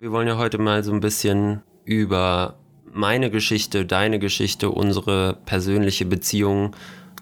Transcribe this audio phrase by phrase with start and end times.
[0.00, 2.54] Wir wollen ja heute mal so ein bisschen über
[2.92, 6.76] meine Geschichte, deine Geschichte, unsere persönliche Beziehung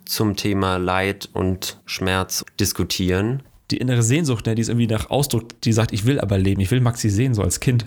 [0.04, 3.42] zum Thema Leid und Schmerz diskutieren.
[3.70, 6.60] Die innere Sehnsucht, ne, die ist irgendwie nach Ausdruck, die sagt, ich will aber leben,
[6.60, 7.86] ich will Maxi sehen, so als Kind.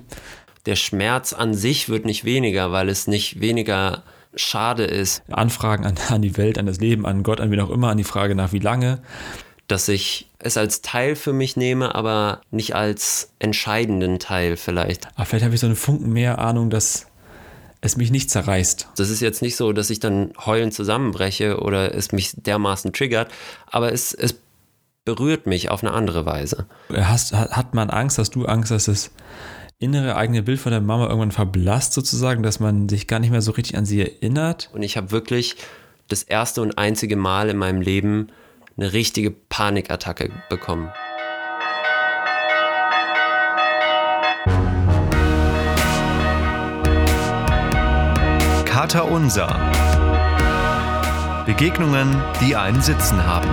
[0.65, 4.01] Der Schmerz an sich wird nicht weniger, weil es nicht weniger
[4.33, 5.21] schade ist.
[5.29, 7.97] Anfragen an, an die Welt, an das Leben, an Gott, an wen auch immer, an
[7.97, 9.03] die Frage nach wie lange.
[9.70, 15.08] Dass ich es als Teil für mich nehme, aber nicht als entscheidenden Teil vielleicht.
[15.15, 17.07] Aber vielleicht habe ich so einen Funken mehr Ahnung, dass
[17.81, 18.90] es mich nicht zerreißt.
[18.98, 23.31] Das ist jetzt nicht so, dass ich dann heulend zusammenbreche oder es mich dermaßen triggert,
[23.67, 24.35] aber es, es
[25.05, 26.67] berührt mich auf eine andere Weise.
[26.93, 29.12] Hast, hat man Angst, hast du Angst, dass das
[29.79, 33.41] innere eigene Bild von der Mama irgendwann verblasst sozusagen, dass man sich gar nicht mehr
[33.41, 34.70] so richtig an sie erinnert?
[34.73, 35.55] Und ich habe wirklich
[36.09, 38.29] das erste und einzige Mal in meinem Leben
[38.79, 40.89] eine richtige Panikattacke bekommen.
[48.65, 49.48] Kater Unser.
[51.45, 53.49] Begegnungen, die einen Sitzen haben.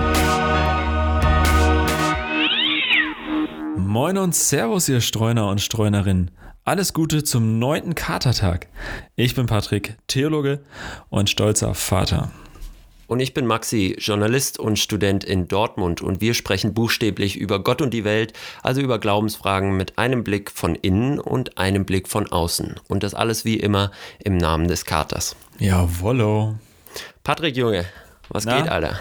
[3.76, 6.30] Moin und Servus, ihr Streuner und Streunerinnen.
[6.64, 8.68] Alles Gute zum neunten Katertag.
[9.16, 10.60] Ich bin Patrick, Theologe
[11.08, 12.30] und stolzer Vater.
[13.06, 17.80] Und ich bin Maxi, Journalist und Student in Dortmund und wir sprechen buchstäblich über Gott
[17.80, 18.32] und die Welt,
[18.62, 22.74] also über Glaubensfragen mit einem Blick von innen und einem Blick von außen.
[22.88, 25.36] Und das alles wie immer im Namen des Katers.
[25.58, 26.56] Jawollo.
[27.22, 27.84] Patrick Junge,
[28.28, 28.60] was Na?
[28.60, 28.98] geht, Alter?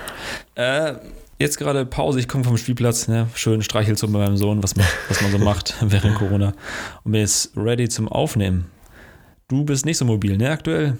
[0.53, 0.95] Äh,
[1.39, 3.27] jetzt gerade Pause, ich komme vom Spielplatz, ne?
[3.33, 6.53] schön Streichelzoo bei meinem Sohn, was man, was man so macht während Corona.
[7.03, 8.69] Und bin jetzt ready zum Aufnehmen.
[9.47, 10.97] Du bist nicht so mobil, ne, aktuell?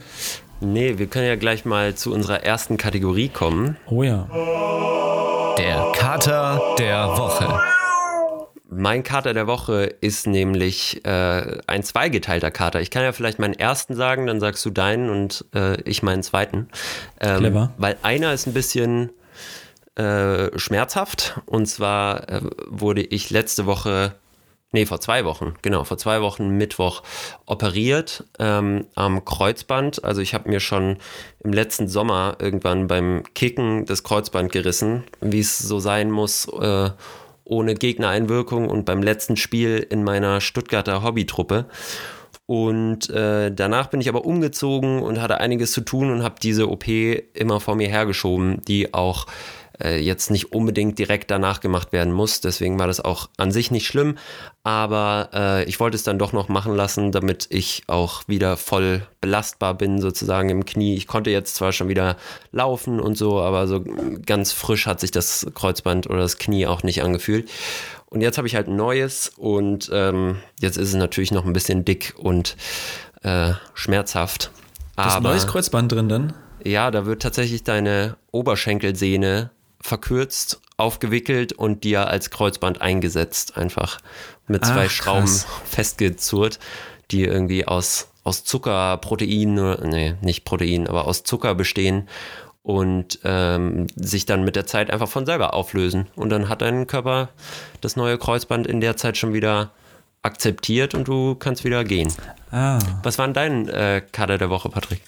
[0.61, 3.77] Nee, wir können ja gleich mal zu unserer ersten Kategorie kommen.
[3.87, 4.27] Oh ja.
[5.57, 7.59] Der Kater der Woche.
[8.69, 12.81] Mein Kater der Woche ist nämlich äh, ein zweigeteilter Kater.
[12.81, 16.23] Ich kann ja vielleicht meinen ersten sagen, dann sagst du deinen und äh, ich meinen
[16.23, 16.69] zweiten.
[17.19, 17.73] Ähm, Clever.
[17.77, 19.11] Weil einer ist ein bisschen
[19.95, 21.39] äh, schmerzhaft.
[21.45, 24.15] Und zwar äh, wurde ich letzte Woche
[24.71, 27.03] nee, vor zwei Wochen, genau, vor zwei Wochen Mittwoch
[27.45, 30.03] operiert ähm, am Kreuzband.
[30.03, 30.97] Also ich habe mir schon
[31.43, 36.89] im letzten Sommer irgendwann beim Kicken das Kreuzband gerissen, wie es so sein muss, äh,
[37.45, 41.65] ohne Gegnereinwirkung und beim letzten Spiel in meiner Stuttgarter Hobbytruppe.
[42.47, 46.69] Und äh, danach bin ich aber umgezogen und hatte einiges zu tun und habe diese
[46.69, 49.25] OP immer vor mir hergeschoben, die auch
[49.81, 52.41] äh, jetzt nicht unbedingt direkt danach gemacht werden muss.
[52.41, 54.17] Deswegen war das auch an sich nicht schlimm.
[54.63, 59.05] Aber äh, ich wollte es dann doch noch machen lassen, damit ich auch wieder voll
[59.21, 60.95] belastbar bin, sozusagen im Knie.
[60.95, 62.17] Ich konnte jetzt zwar schon wieder
[62.51, 63.83] laufen und so, aber so
[64.25, 67.49] ganz frisch hat sich das Kreuzband oder das Knie auch nicht angefühlt.
[68.07, 71.53] Und jetzt habe ich halt ein neues und ähm, jetzt ist es natürlich noch ein
[71.53, 72.55] bisschen dick und
[73.23, 74.51] äh, schmerzhaft.
[74.95, 76.33] Das neues Kreuzband drin dann?
[76.63, 79.51] Ja, da wird tatsächlich deine Oberschenkelsehne
[79.85, 83.99] verkürzt, aufgewickelt und dir als Kreuzband eingesetzt, einfach
[84.47, 85.27] mit zwei Ach, Schrauben
[85.65, 86.59] festgezurrt,
[87.11, 89.53] die irgendwie aus, aus Zucker, Protein,
[89.83, 92.09] nee, nicht Protein, aber aus Zucker bestehen
[92.63, 96.07] und ähm, sich dann mit der Zeit einfach von selber auflösen.
[96.15, 97.29] Und dann hat dein Körper
[97.81, 99.71] das neue Kreuzband in der Zeit schon wieder
[100.23, 102.11] akzeptiert und du kannst wieder gehen.
[102.51, 102.79] Ah.
[103.03, 105.01] Was war denn dein äh, Kader der Woche, Patrick?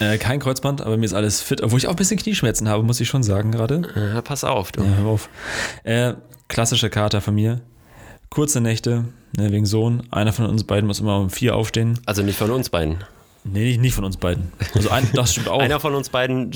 [0.00, 2.82] Äh, kein Kreuzband, aber mir ist alles fit, obwohl ich auch ein bisschen Knieschmerzen habe,
[2.82, 3.82] muss ich schon sagen gerade.
[3.94, 4.82] Ja, pass auf, du.
[4.82, 5.28] Ja, hör auf.
[5.84, 6.14] Äh,
[6.48, 7.60] klassische Kater von mir.
[8.30, 9.04] Kurze Nächte,
[9.36, 10.02] ne, wegen Sohn.
[10.10, 11.98] Einer von uns beiden muss immer um vier aufstehen.
[12.06, 12.98] Also nicht von uns beiden.
[13.52, 14.52] Nee, nicht von uns beiden.
[14.74, 15.58] Also ein, das stimmt auch.
[15.60, 16.50] einer von uns beiden,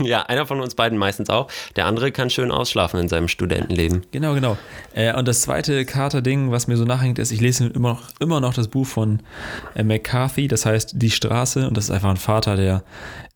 [0.00, 1.48] ja, einer von uns beiden meistens auch.
[1.76, 4.02] Der andere kann schön ausschlafen in seinem Studentenleben.
[4.10, 4.56] Genau, genau.
[4.94, 8.40] Äh, und das zweite Kater-Ding, was mir so nachhängt, ist, ich lese immer noch, immer
[8.40, 9.20] noch das Buch von
[9.74, 11.66] äh, McCarthy, das heißt Die Straße.
[11.66, 12.82] Und das ist einfach ein Vater, der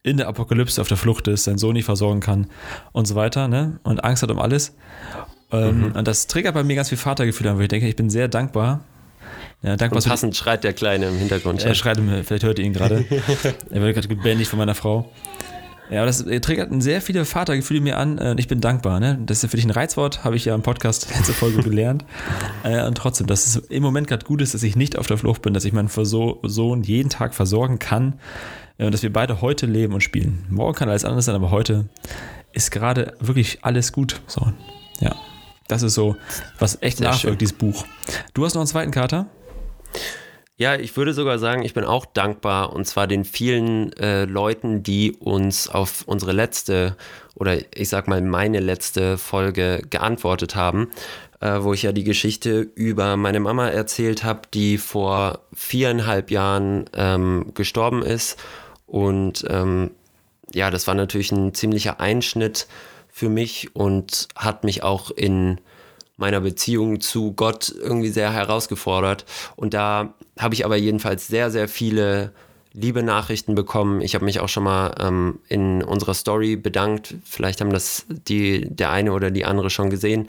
[0.03, 2.47] in der Apokalypse auf der Flucht ist, seinen Sohn nicht versorgen kann
[2.93, 3.81] und so weiter, ne?
[3.83, 4.77] Und Angst hat um alles.
[5.51, 5.93] Ähm, mhm.
[5.93, 8.29] Und das triggert bei mir ganz viel Vatergefühl an, wo ich denke, ich bin sehr
[8.29, 8.85] dankbar,
[9.63, 11.65] ja, danke, Und passend schreit der Kleine im Hintergrund.
[11.65, 13.05] Er schreit, vielleicht hört ihr ihn gerade.
[13.71, 15.11] er wird gerade gebändigt von meiner Frau.
[15.91, 18.99] Ja, aber das triggert sehr viele Vatergefühle mir an und ich bin dankbar.
[18.99, 19.19] Ne?
[19.25, 22.05] Das ist für dich ein Reizwort, habe ich ja im Podcast letzte Folge gelernt.
[22.65, 25.17] äh, und trotzdem, dass es im Moment gerade gut ist, dass ich nicht auf der
[25.17, 28.19] Flucht bin, dass ich meinen Sohn jeden Tag versorgen kann
[28.79, 30.45] äh, und dass wir beide heute leben und spielen.
[30.49, 31.89] Morgen kann alles anders sein, aber heute
[32.53, 34.21] ist gerade wirklich alles gut.
[34.27, 34.53] So,
[35.01, 35.15] ja.
[35.69, 36.17] Das ist so,
[36.59, 37.85] was echt nachwirkt, dieses Buch.
[38.35, 39.27] Du hast noch einen zweiten Kater?
[40.59, 44.83] Ja, ich würde sogar sagen, ich bin auch dankbar und zwar den vielen äh, Leuten,
[44.83, 46.97] die uns auf unsere letzte
[47.35, 50.89] oder ich sag mal meine letzte Folge geantwortet haben.
[51.41, 56.87] äh, wo ich ja die Geschichte über meine Mama erzählt habe, die vor viereinhalb Jahren
[56.95, 58.39] ähm, gestorben ist.
[58.87, 59.91] Und ähm,
[60.55, 62.67] ja, das war natürlich ein ziemlicher Einschnitt
[63.09, 65.61] für mich und hat mich auch in
[66.17, 69.25] meiner Beziehung zu Gott irgendwie sehr herausgefordert.
[69.55, 72.33] Und da habe ich aber jedenfalls sehr, sehr viele
[72.77, 74.03] liebe Nachrichten bekommen.
[74.03, 77.15] Ich habe mich auch schon mal ähm, in unserer Story bedankt.
[77.25, 80.29] Vielleicht haben das die, der eine oder die andere schon gesehen.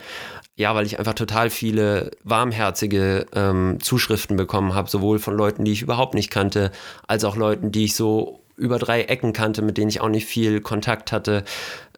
[0.56, 5.74] Ja, weil ich einfach total viele warmherzige ähm, Zuschriften bekommen habe, sowohl von Leuten, die
[5.74, 6.72] ich überhaupt nicht kannte,
[7.06, 10.26] als auch Leuten, die ich so über drei Ecken kannte, mit denen ich auch nicht
[10.26, 11.44] viel Kontakt hatte.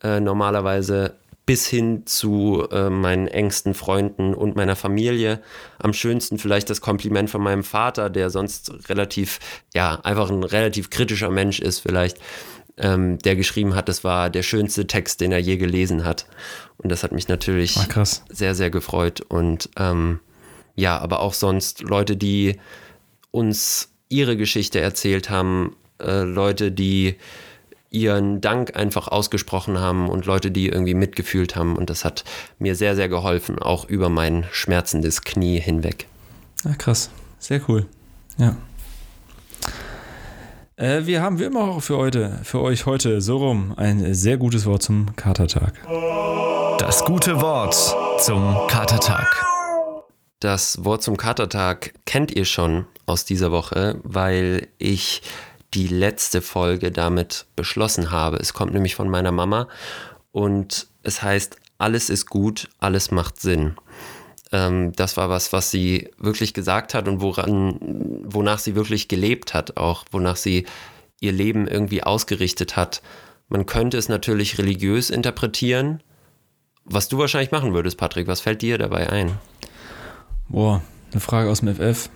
[0.04, 1.14] Äh, normalerweise
[1.50, 5.42] bis hin zu äh, meinen engsten Freunden und meiner Familie.
[5.80, 9.40] Am schönsten vielleicht das Kompliment von meinem Vater, der sonst relativ,
[9.74, 12.20] ja, einfach ein relativ kritischer Mensch ist, vielleicht,
[12.78, 16.28] ähm, der geschrieben hat, das war der schönste Text, den er je gelesen hat.
[16.78, 19.22] Und das hat mich natürlich Ach, sehr, sehr gefreut.
[19.22, 20.20] Und ähm,
[20.76, 22.60] ja, aber auch sonst Leute, die
[23.32, 27.16] uns ihre Geschichte erzählt haben, äh, Leute, die
[27.92, 31.76] ihren Dank einfach ausgesprochen haben und Leute, die irgendwie mitgefühlt haben.
[31.76, 32.24] Und das hat
[32.60, 36.08] mir sehr, sehr geholfen, auch über mein schmerzendes Knie hinweg.
[36.68, 37.10] Ach, krass.
[37.40, 37.86] Sehr cool.
[38.38, 38.56] Ja.
[40.76, 44.38] Äh, wir haben wie immer auch für heute, für euch heute so rum ein sehr
[44.38, 45.74] gutes Wort zum Katertag.
[46.80, 47.76] Das gute Wort
[48.22, 49.46] zum Katertag.
[50.40, 55.22] Das Wort zum Katertag kennt ihr schon aus dieser Woche, weil ich
[55.74, 58.38] die letzte Folge damit beschlossen habe.
[58.38, 59.68] Es kommt nämlich von meiner Mama
[60.32, 63.76] und es heißt, alles ist gut, alles macht Sinn.
[64.52, 67.78] Ähm, das war was, was sie wirklich gesagt hat und woran,
[68.26, 70.66] wonach sie wirklich gelebt hat, auch wonach sie
[71.22, 73.02] ihr Leben irgendwie ausgerichtet hat.
[73.48, 76.02] Man könnte es natürlich religiös interpretieren,
[76.86, 78.28] was du wahrscheinlich machen würdest, Patrick.
[78.28, 79.38] Was fällt dir dabei ein?
[80.48, 80.82] Boah,
[81.12, 82.10] eine Frage aus dem FF.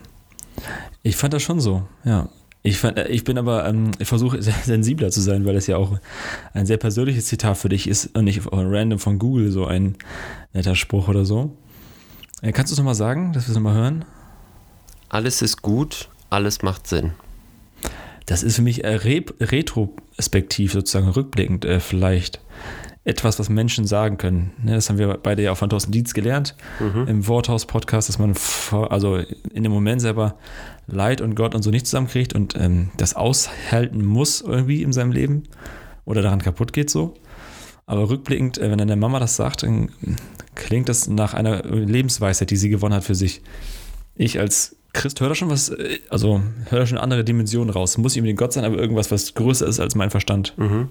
[1.03, 2.29] Ich fand das schon so, ja.
[2.63, 5.77] Ich, fand, äh, ich bin aber, ähm, ich versuche sensibler zu sein, weil es ja
[5.77, 5.99] auch
[6.53, 9.97] ein sehr persönliches Zitat für dich ist und nicht random von Google so ein
[10.53, 11.55] netter Spruch oder so.
[12.41, 14.05] Äh, kannst du es nochmal sagen, dass wir es nochmal hören?
[15.09, 17.11] Alles ist gut, alles macht Sinn.
[18.25, 22.39] Das ist für mich äh, retrospektiv, sozusagen rückblickend äh, vielleicht
[23.05, 24.53] etwas, was Menschen sagen können.
[24.63, 27.07] Ne, das haben wir beide ja auch von Thorsten Dietz gelernt mhm.
[27.07, 28.33] im Worthaus-Podcast, dass man
[28.89, 30.35] also in dem Moment selber
[30.87, 35.11] Leid und Gott und so nicht zusammenkriegt und ähm, das aushalten muss irgendwie in seinem
[35.11, 35.43] Leben
[36.05, 37.15] oder daran kaputt geht so.
[37.85, 39.91] Aber rückblickend, äh, wenn dann der Mama das sagt, dann
[40.55, 43.41] klingt das nach einer Lebensweisheit, die sie gewonnen hat für sich.
[44.15, 47.97] Ich als Christ hört da schon was, äh, also hört da schon andere Dimensionen raus.
[47.97, 50.53] Muss nicht unbedingt Gott sein, aber irgendwas, was größer ist als mein Verstand.
[50.57, 50.89] Mhm.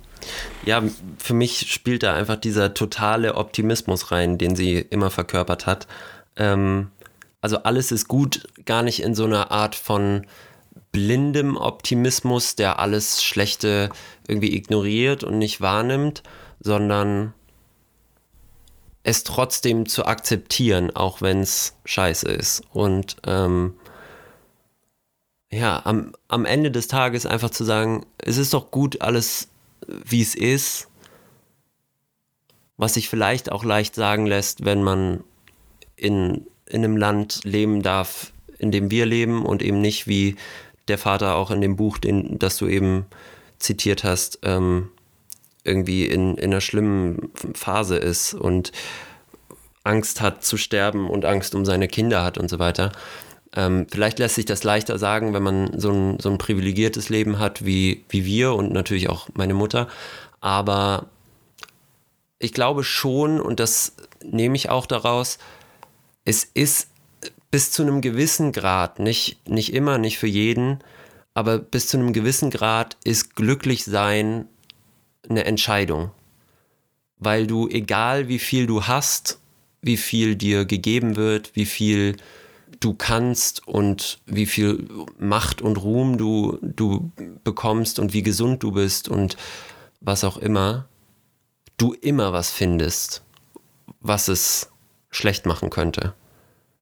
[0.66, 0.82] Ja,
[1.18, 5.86] für mich spielt da einfach dieser totale Optimismus rein, den sie immer verkörpert hat.
[6.36, 6.88] Ähm,
[7.40, 10.26] also alles ist gut, gar nicht in so einer Art von
[10.90, 13.88] blindem Optimismus, der alles Schlechte
[14.28, 16.22] irgendwie ignoriert und nicht wahrnimmt,
[16.60, 17.34] sondern
[19.04, 22.62] es trotzdem zu akzeptieren, auch wenn es scheiße ist.
[22.72, 23.74] Und ähm,
[25.52, 29.48] ja, am, am Ende des Tages einfach zu sagen, es ist doch gut alles,
[29.86, 30.88] wie es ist,
[32.78, 35.22] was sich vielleicht auch leicht sagen lässt, wenn man
[35.94, 40.36] in, in einem Land leben darf, in dem wir leben und eben nicht wie
[40.88, 43.04] der Vater auch in dem Buch, den, das du eben
[43.58, 44.88] zitiert hast, ähm,
[45.64, 48.72] irgendwie in, in einer schlimmen Phase ist und
[49.84, 52.92] Angst hat zu sterben und Angst um seine Kinder hat und so weiter.
[53.54, 57.38] Ähm, vielleicht lässt sich das leichter sagen, wenn man so ein, so ein privilegiertes Leben
[57.38, 59.88] hat wie, wie wir und natürlich auch meine Mutter.
[60.40, 61.06] Aber
[62.38, 63.94] ich glaube schon, und das
[64.24, 65.38] nehme ich auch daraus,
[66.24, 66.88] es ist
[67.50, 70.78] bis zu einem gewissen Grad, nicht, nicht immer, nicht für jeden,
[71.34, 74.46] aber bis zu einem gewissen Grad ist glücklich sein
[75.28, 76.10] eine Entscheidung.
[77.18, 79.38] Weil du, egal wie viel du hast,
[79.82, 82.16] wie viel dir gegeben wird, wie viel
[82.80, 84.88] du kannst und wie viel
[85.18, 87.10] Macht und Ruhm du, du
[87.44, 89.36] bekommst und wie gesund du bist und
[90.00, 90.86] was auch immer,
[91.76, 93.22] du immer was findest,
[94.00, 94.70] was es
[95.10, 96.14] schlecht machen könnte.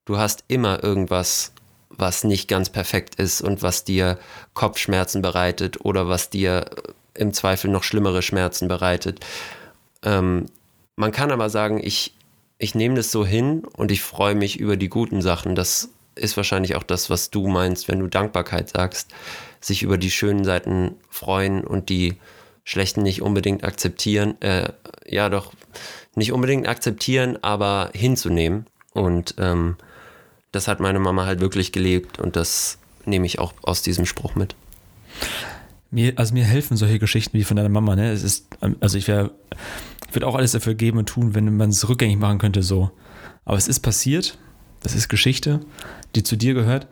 [0.05, 1.53] Du hast immer irgendwas,
[1.91, 4.19] was nicht ganz perfekt ist und was dir
[4.55, 6.71] Kopfschmerzen bereitet oder was dir
[7.15, 9.21] im Zweifel noch schlimmere Schmerzen bereitet.
[10.03, 10.47] Ähm,
[10.97, 12.15] man kann aber sagen, ich,
[12.61, 15.55] ich nehme das so hin und ich freue mich über die guten Sachen.
[15.55, 19.11] Das ist wahrscheinlich auch das, was du meinst, wenn du Dankbarkeit sagst.
[19.61, 22.17] Sich über die schönen Seiten freuen und die
[22.63, 24.41] schlechten nicht unbedingt akzeptieren.
[24.43, 24.75] Äh,
[25.07, 25.53] ja, doch
[26.15, 28.67] nicht unbedingt akzeptieren, aber hinzunehmen.
[28.93, 29.77] Und ähm,
[30.53, 32.77] das hat meine Mama halt wirklich gelebt und das
[33.07, 34.55] nehme ich auch aus diesem Spruch mit.
[35.91, 38.11] Mir, also mir helfen solche Geschichten wie von deiner Mama, ne?
[38.13, 38.47] Es ist,
[38.81, 39.33] also ich wäre,
[40.13, 42.91] würde auch alles dafür geben und tun, wenn man es rückgängig machen könnte, so.
[43.45, 44.39] Aber es ist passiert,
[44.83, 45.61] das ist Geschichte,
[46.15, 46.87] die zu dir gehört.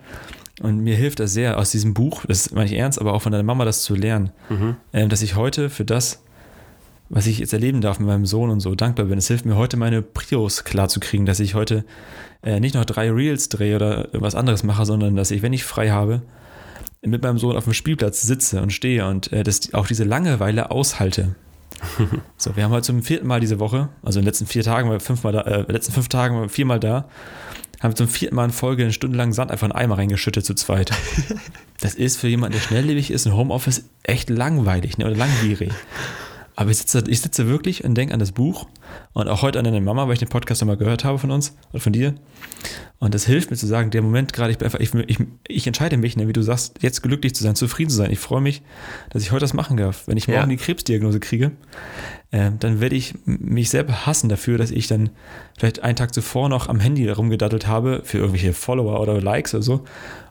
[0.60, 3.30] Und mir hilft das sehr aus diesem Buch, das meine ich ernst, aber auch von
[3.30, 4.76] deiner Mama das zu lernen, Mhm.
[4.92, 6.24] ähm, dass ich heute für das,
[7.08, 9.16] was ich jetzt erleben darf mit meinem Sohn und so dankbar bin.
[9.18, 11.84] Es hilft mir heute, meine Prios klar zu kriegen, dass ich heute
[12.42, 15.62] äh, nicht noch drei Reels drehe oder was anderes mache, sondern dass ich, wenn ich
[15.62, 16.22] frei habe,
[17.02, 20.70] mit meinem Sohn auf dem Spielplatz sitze und stehe und äh, das, auch diese Langeweile
[20.70, 21.36] aushalte.
[22.36, 24.88] so, wir haben heute zum vierten Mal diese Woche, also in den letzten vier Tagen,
[24.88, 27.08] waren wir fünfmal da, äh, letzten fünf Tagen waren wir viermal da,
[27.80, 30.44] haben zum vierten Mal in Folge eine Stunde lang Sand einfach in einen Eimer reingeschüttet
[30.44, 30.90] zu zweit.
[31.80, 35.72] das ist für jemanden, der schnelllebig ist, ein Homeoffice echt langweilig ne, oder langwierig.
[36.60, 38.66] Aber ich sitze, ich sitze wirklich und denke an das Buch
[39.12, 41.56] und auch heute an deine Mama, weil ich den Podcast nochmal gehört habe von uns
[41.70, 42.16] und von dir.
[42.98, 45.68] Und das hilft mir zu sagen, der Moment gerade, ich bin einfach, ich, ich, ich
[45.68, 48.10] entscheide mich, ne, wie du sagst, jetzt glücklich zu sein, zufrieden zu sein.
[48.10, 48.62] Ich freue mich,
[49.10, 50.08] dass ich heute das machen darf.
[50.08, 50.46] Wenn ich morgen Ja.
[50.46, 51.52] die Krebsdiagnose kriege,
[52.32, 55.10] ähm, dann werde ich mich selber hassen dafür, dass ich dann
[55.56, 59.62] vielleicht einen Tag zuvor noch am Handy rumgedattelt habe für irgendwelche Follower oder Likes oder
[59.62, 59.84] so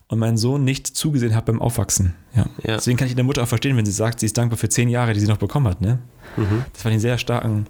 [0.10, 2.16] und meinen Sohn nicht zugesehen habe beim Aufwachsen.
[2.36, 2.46] Ja.
[2.64, 2.76] Ja.
[2.76, 4.90] Deswegen kann ich der Mutter auch verstehen, wenn sie sagt, sie ist dankbar für zehn
[4.90, 5.82] Jahre, die sie noch bekommen hat.
[5.82, 6.00] Ne?
[6.38, 6.64] Mhm.
[6.74, 7.68] Das fand ich einen sehr starken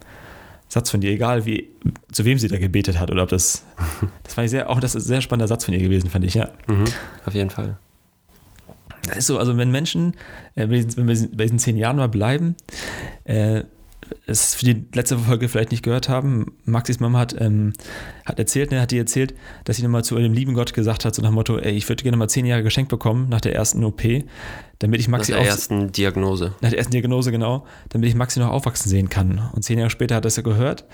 [0.70, 1.70] Satz von dir, egal wie,
[2.12, 3.64] zu wem sie da gebetet hat oder ob das,
[4.24, 6.26] das fand ich sehr, auch das ist ein sehr spannender Satz von ihr gewesen, fand
[6.26, 6.50] ich, ja.
[6.68, 6.86] Mhm.
[7.26, 7.78] Auf jeden Fall.
[9.08, 10.14] Das ist so, also wenn Menschen,
[10.56, 12.56] äh, wenn wir bei diesen zehn Jahren mal bleiben,
[13.24, 13.64] äh,
[14.26, 17.74] es für die letzte Folge vielleicht nicht gehört haben, Maxis Mama hat, ähm,
[18.26, 19.34] hat erzählt, ne, hat die erzählt,
[19.66, 21.88] dass sie nochmal zu dem lieben Gott gesagt hat, so nach dem Motto, ey, ich
[21.88, 24.02] würde gerne mal zehn Jahre geschenkt bekommen nach der ersten OP,
[24.80, 26.54] damit ich Nach Maxi der auf, ersten Diagnose.
[26.62, 29.50] nach der ersten Diagnose genau, damit ich Maxi noch aufwachsen sehen kann.
[29.54, 30.86] Und zehn Jahre später hat er das ja gehört.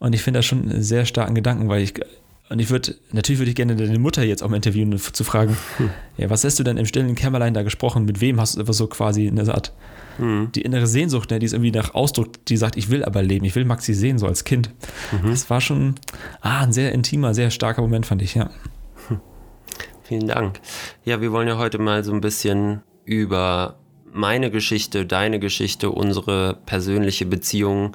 [0.00, 1.94] Und ich finde das schon einen sehr starken Gedanken, weil ich,
[2.50, 5.56] und ich würde, natürlich würde ich gerne deine Mutter jetzt auch mal interviewen, zu fragen,
[6.16, 8.04] ja, was hast du denn im stillen Kämmerlein da gesprochen?
[8.04, 9.72] Mit wem hast du einfach so quasi eine Art,
[10.18, 10.50] Mhm.
[10.52, 13.44] die innere Sehnsucht, ne, die ist irgendwie nach Ausdruck, die sagt, ich will aber leben,
[13.44, 14.70] ich will Maxi sehen, so als Kind.
[15.24, 15.94] Das war schon
[16.40, 18.50] ah, ein sehr intimer, sehr starker Moment, fand ich, ja.
[20.02, 20.60] Vielen Dank.
[21.04, 23.78] Ja, wir wollen ja heute mal so ein bisschen über
[24.12, 27.94] meine Geschichte, deine Geschichte, unsere persönliche Beziehung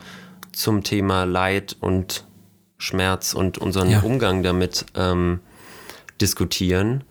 [0.51, 2.25] zum Thema Leid und
[2.83, 4.01] Schmerz und unseren Ja.
[4.01, 5.39] Umgang damit ähm,
[6.19, 7.03] diskutieren.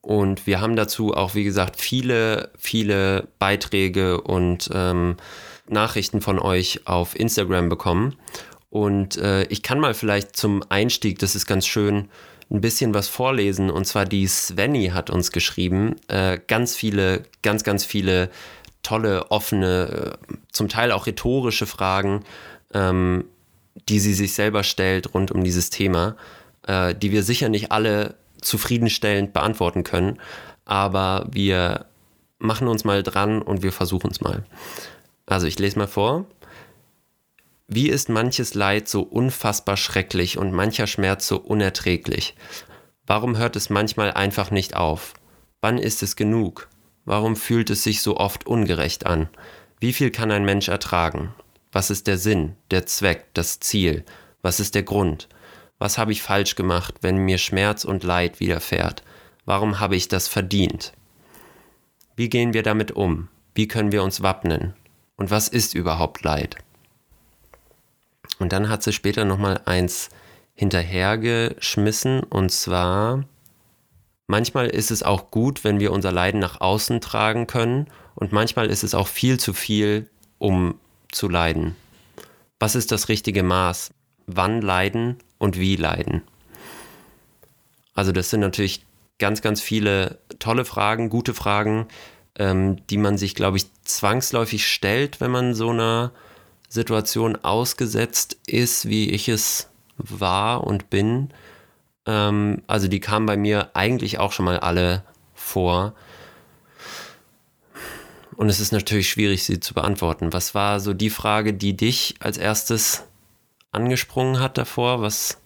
[0.00, 5.16] Und wir haben dazu auch, wie gesagt, viele, viele Beiträge und ähm,
[5.68, 8.16] Nachrichten von euch auf Instagram bekommen.
[8.70, 12.08] Und äh, ich kann mal vielleicht zum Einstieg, das ist ganz schön,
[12.50, 13.70] ein bisschen was vorlesen.
[13.70, 15.96] Und zwar die Svenny hat uns geschrieben.
[16.08, 18.30] Äh, ganz viele, ganz, ganz viele
[18.82, 22.24] tolle, offene, äh, zum Teil auch rhetorische Fragen,
[22.74, 23.24] ähm,
[23.88, 26.16] die sie sich selber stellt rund um dieses Thema,
[26.66, 30.18] äh, die wir sicher nicht alle zufriedenstellend beantworten können.
[30.64, 31.86] Aber wir
[32.38, 34.44] machen uns mal dran und wir versuchen es mal.
[35.26, 36.26] Also ich lese mal vor.
[37.68, 42.34] Wie ist manches Leid so unfassbar schrecklich und mancher Schmerz so unerträglich?
[43.06, 45.14] Warum hört es manchmal einfach nicht auf?
[45.60, 46.68] Wann ist es genug?
[47.04, 49.28] Warum fühlt es sich so oft ungerecht an?
[49.80, 51.34] Wie viel kann ein Mensch ertragen?
[51.72, 54.04] Was ist der Sinn, der Zweck, das Ziel?
[54.42, 55.28] Was ist der Grund?
[55.78, 59.02] Was habe ich falsch gemacht, wenn mir Schmerz und Leid widerfährt?
[59.46, 60.92] Warum habe ich das verdient?
[62.14, 63.28] Wie gehen wir damit um?
[63.54, 64.74] Wie können wir uns wappnen?
[65.16, 66.56] Und was ist überhaupt Leid?
[68.38, 70.10] Und dann hat sie später nochmal eins
[70.54, 73.24] hinterhergeschmissen und zwar,
[74.26, 78.68] manchmal ist es auch gut, wenn wir unser Leiden nach außen tragen können und manchmal
[78.68, 80.78] ist es auch viel zu viel, um
[81.12, 81.76] zu leiden.
[82.58, 83.92] Was ist das richtige Maß?
[84.26, 86.22] Wann leiden und wie leiden?
[87.94, 88.84] Also das sind natürlich
[89.18, 91.86] ganz, ganz viele tolle Fragen, gute Fragen,
[92.38, 96.12] ähm, die man sich, glaube ich, zwangsläufig stellt, wenn man so einer
[96.68, 101.28] Situation ausgesetzt ist, wie ich es war und bin.
[102.06, 105.04] Ähm, also die kamen bei mir eigentlich auch schon mal alle
[105.34, 105.94] vor.
[108.42, 110.32] Und es ist natürlich schwierig, sie zu beantworten.
[110.32, 113.04] Was war so die Frage, die dich als erstes
[113.70, 115.00] angesprungen hat davor?
[115.00, 115.38] Was,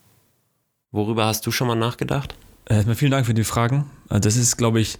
[0.93, 2.35] worüber hast du schon mal nachgedacht?
[2.67, 3.85] Erstmal vielen Dank für die Fragen.
[4.09, 4.99] Also Das ist, glaube ich,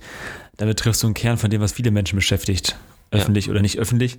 [0.59, 2.77] damit triffst du einen Kern von dem, was viele Menschen beschäftigt.
[3.13, 4.19] Öffentlich oder nicht öffentlich.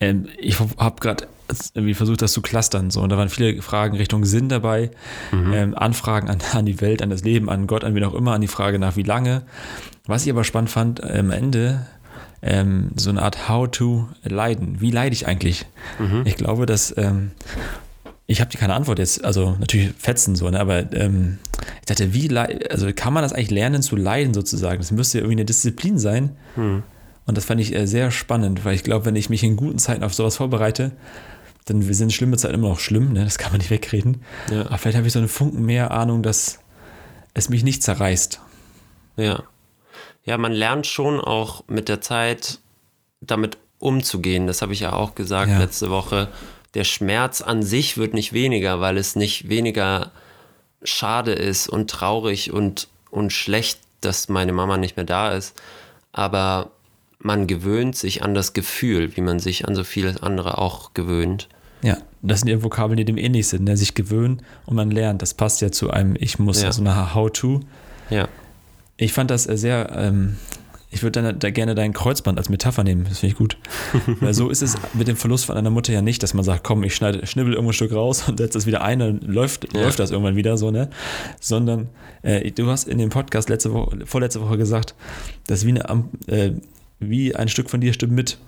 [0.00, 1.28] Ähm, ich habe gerade
[1.74, 2.90] irgendwie versucht, das zu clustern.
[2.90, 3.02] So.
[3.02, 4.90] Und da waren viele Fragen Richtung Sinn dabei,
[5.32, 8.32] ähm, Anfragen an, an die Welt, an das Leben, an Gott, an wen auch immer,
[8.32, 9.42] an die Frage nach wie lange.
[10.06, 11.86] Was ich aber spannend fand, am Ende
[12.42, 14.80] ähm, so eine Art How to leiden.
[14.80, 15.66] Wie leide ich eigentlich?
[16.24, 17.30] Ich glaube, dass ähm,
[18.26, 20.58] Ich habe keine Antwort jetzt, also natürlich fetzen so, ne?
[20.58, 21.38] aber ähm,
[21.80, 24.78] ich dachte, wie, also kann man das eigentlich lernen zu leiden sozusagen?
[24.78, 26.36] Das müsste ja irgendwie eine Disziplin sein.
[26.54, 26.82] Hm.
[27.26, 29.78] Und das fand ich äh, sehr spannend, weil ich glaube, wenn ich mich in guten
[29.78, 30.92] Zeiten auf sowas vorbereite,
[31.66, 33.24] dann sind schlimme Zeiten immer noch schlimm, ne?
[33.24, 34.22] das kann man nicht wegreden.
[34.50, 34.66] Ja.
[34.66, 36.58] Aber vielleicht habe ich so eine Funken mehr Ahnung, dass
[37.34, 38.40] es mich nicht zerreißt.
[39.16, 39.44] Ja.
[40.24, 42.60] Ja, man lernt schon auch mit der Zeit
[43.20, 44.46] damit umzugehen.
[44.46, 45.58] Das habe ich ja auch gesagt ja.
[45.58, 46.28] letzte Woche.
[46.74, 50.12] Der Schmerz an sich wird nicht weniger, weil es nicht weniger
[50.82, 55.60] schade ist und traurig und, und schlecht, dass meine Mama nicht mehr da ist.
[56.12, 56.70] Aber
[57.18, 61.48] man gewöhnt sich an das Gefühl, wie man sich an so vieles andere auch gewöhnt.
[61.82, 63.64] Ja, das sind ja Vokabeln, die dem ähnlich sind.
[63.64, 63.76] Ne?
[63.76, 65.22] Sich gewöhnen und man lernt.
[65.22, 66.68] Das passt ja zu einem Ich muss, ja.
[66.68, 67.60] also eine How-To.
[68.10, 68.28] Ja.
[68.96, 70.36] Ich fand das sehr, ähm,
[70.90, 73.04] ich würde da gerne dein Kreuzband als Metapher nehmen.
[73.08, 73.56] Das finde ich gut.
[74.20, 76.64] Weil so ist es mit dem Verlust von einer Mutter ja nicht, dass man sagt,
[76.64, 79.72] komm, ich schneide, schnibbel irgendwo ein Stück raus und setze es wieder ein, dann läuft,
[79.74, 79.82] ja.
[79.82, 80.90] läuft das irgendwann wieder so, ne?
[81.40, 81.88] Sondern
[82.20, 84.94] äh, du hast in dem Podcast letzte Woche, vorletzte Woche gesagt,
[85.46, 86.52] dass wie eine, äh,
[87.00, 88.38] wie ein Stück von dir stimmt mit.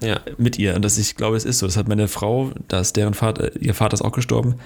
[0.00, 0.20] Ja.
[0.36, 0.74] Mit ihr.
[0.74, 1.66] Und das, ich glaube, es ist so.
[1.66, 4.56] Das hat meine Frau, da ist deren Vater, ihr Vater ist auch gestorben,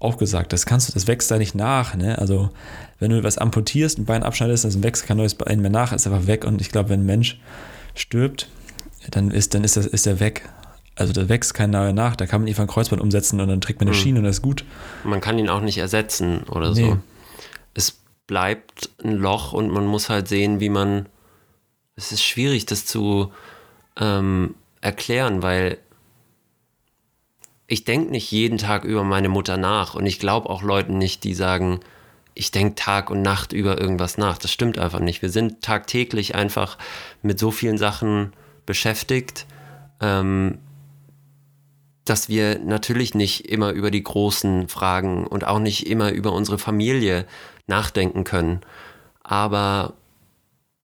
[0.00, 0.52] auch gesagt.
[0.52, 1.94] Das kannst du, das wächst da nicht nach.
[1.94, 2.18] Ne?
[2.18, 2.50] Also,
[2.98, 6.06] wenn du was amputierst, ein Bein abschneidest, dann wächst kein neues Bein mehr nach, ist
[6.06, 6.44] einfach weg.
[6.44, 7.40] Und ich glaube, wenn ein Mensch
[7.94, 8.48] stirbt,
[9.10, 10.48] dann ist, dann ist, das, ist er weg.
[10.94, 13.60] Also da wächst kein neuer nach, da kann man einfach ein Kreuzband umsetzen und dann
[13.60, 14.00] trägt man eine mhm.
[14.00, 14.64] Schiene und das ist gut.
[15.04, 16.84] Man kann ihn auch nicht ersetzen oder nee.
[16.84, 16.98] so.
[17.74, 21.06] Es bleibt ein Loch und man muss halt sehen, wie man
[21.96, 23.32] es ist schwierig, das zu
[23.98, 25.78] ähm, erklären, weil
[27.66, 31.24] ich denke nicht jeden Tag über meine Mutter nach und ich glaube auch Leuten nicht,
[31.24, 31.80] die sagen,
[32.34, 34.38] ich denke Tag und Nacht über irgendwas nach.
[34.38, 35.22] Das stimmt einfach nicht.
[35.22, 36.76] Wir sind tagtäglich einfach
[37.22, 38.32] mit so vielen Sachen
[38.66, 39.46] beschäftigt,
[40.00, 40.58] ähm,
[42.04, 46.58] dass wir natürlich nicht immer über die großen Fragen und auch nicht immer über unsere
[46.58, 47.26] Familie
[47.66, 48.60] nachdenken können.
[49.22, 49.94] Aber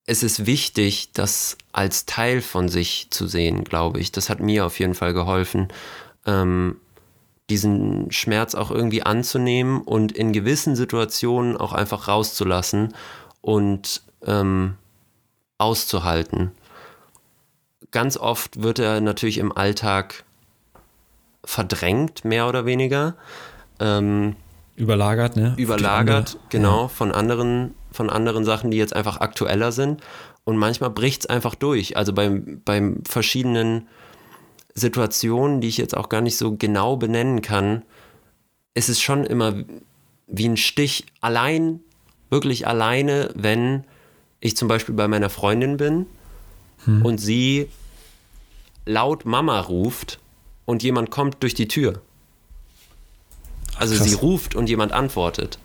[0.08, 4.10] es ist wichtig, das als Teil von sich zu sehen, glaube ich.
[4.10, 5.68] Das hat mir auf jeden Fall geholfen,
[6.24, 6.76] ähm,
[7.50, 12.94] diesen Schmerz auch irgendwie anzunehmen und in gewissen Situationen auch einfach rauszulassen
[13.42, 14.76] und ähm,
[15.58, 16.52] auszuhalten.
[17.90, 20.24] Ganz oft wird er natürlich im Alltag
[21.44, 23.14] verdrängt, mehr oder weniger.
[23.78, 24.36] Ähm,
[24.74, 25.52] überlagert, ne?
[25.58, 26.88] Überlagert, andere, genau, ja.
[26.88, 30.00] von anderen von anderen Sachen, die jetzt einfach aktueller sind.
[30.44, 31.96] Und manchmal bricht es einfach durch.
[31.96, 33.88] Also beim, beim verschiedenen
[34.74, 37.82] Situationen, die ich jetzt auch gar nicht so genau benennen kann,
[38.74, 39.54] ist es schon immer
[40.26, 41.80] wie ein Stich allein,
[42.30, 43.84] wirklich alleine, wenn
[44.40, 46.06] ich zum Beispiel bei meiner Freundin bin
[46.84, 47.04] hm.
[47.04, 47.68] und sie
[48.86, 50.20] laut Mama ruft
[50.64, 52.00] und jemand kommt durch die Tür.
[53.76, 55.58] Also Ach, sie ruft und jemand antwortet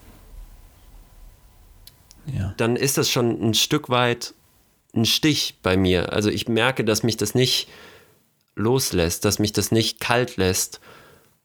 [2.26, 2.54] ja.
[2.58, 4.34] dann ist das schon ein Stück weit
[4.96, 6.14] ein Stich bei mir.
[6.14, 7.68] Also ich merke, dass mich das nicht
[8.56, 10.80] loslässt, dass mich das nicht kalt lässt.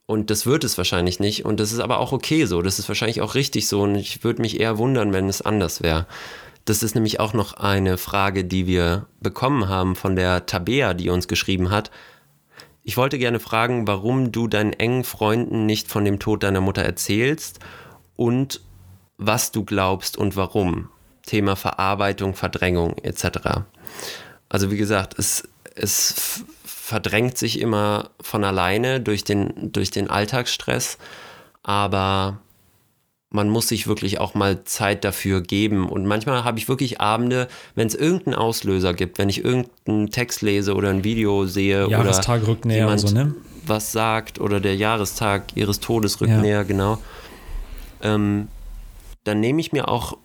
[0.07, 1.45] Und das wird es wahrscheinlich nicht.
[1.45, 2.63] Und das ist aber auch okay so.
[2.63, 3.83] Das ist wahrscheinlich auch richtig so.
[3.83, 6.07] Und ich würde mich eher wundern, wenn es anders wäre.
[6.65, 11.09] Das ist nämlich auch noch eine Frage, die wir bekommen haben von der Tabea, die
[11.09, 11.91] uns geschrieben hat.
[12.85, 16.83] Ich wollte gerne fragen, warum du deinen engen Freunden nicht von dem Tod deiner Mutter
[16.83, 17.61] erzählst
[18.17, 18.61] und
[19.19, 20.89] was du glaubst und warum.
[21.27, 23.61] Thema Verarbeitung, Verdrängung etc.
[24.49, 30.97] Also wie gesagt, es, es verdrängt sich immer von alleine durch den, durch den Alltagsstress,
[31.63, 32.39] aber
[33.31, 35.89] man muss sich wirklich auch mal Zeit dafür geben.
[35.89, 40.41] Und manchmal habe ich wirklich Abende, wenn es irgendeinen Auslöser gibt, wenn ich irgendeinen Text
[40.41, 43.35] lese oder ein Video sehe Jahrestag oder rückt jemand so, ne?
[43.67, 46.41] was sagt oder der Jahrestag ihres Todes rückt ja.
[46.41, 46.99] näher, genau.
[48.01, 48.49] Ähm,
[49.29, 50.17] dann nehme ich mir auch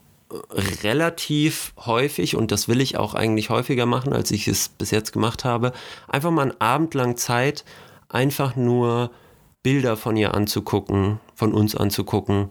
[0.84, 5.13] relativ häufig, und das will ich auch eigentlich häufiger machen, als ich es bis jetzt
[5.13, 5.74] gemacht habe,
[6.08, 7.63] einfach mal einen Abend lang Zeit,
[8.10, 9.12] einfach nur
[9.62, 12.50] Bilder von ihr anzugucken, von uns anzugucken,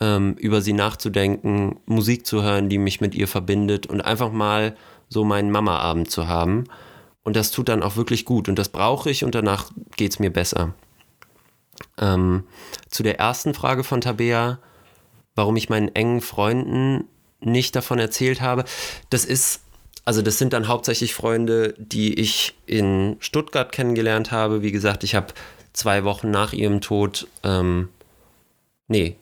[0.00, 4.76] ähm, über sie nachzudenken, Musik zu hören, die mich mit ihr verbindet und einfach mal
[5.08, 6.64] so meinen Mama-Abend zu haben.
[7.22, 10.18] Und das tut dann auch wirklich gut und das brauche ich und danach geht es
[10.18, 10.74] mir besser.
[11.98, 12.44] Ähm,
[12.88, 14.58] zu der ersten Frage von Tabea,
[15.34, 17.04] warum ich meinen engen Freunden
[17.40, 18.64] nicht davon erzählt habe.
[19.10, 19.60] Das ist,
[20.04, 24.62] also das sind dann hauptsächlich Freunde, die ich in Stuttgart kennengelernt habe.
[24.62, 25.28] Wie gesagt, ich habe
[25.72, 27.88] zwei Wochen nach ihrem Tod, ähm,
[28.88, 29.16] nee,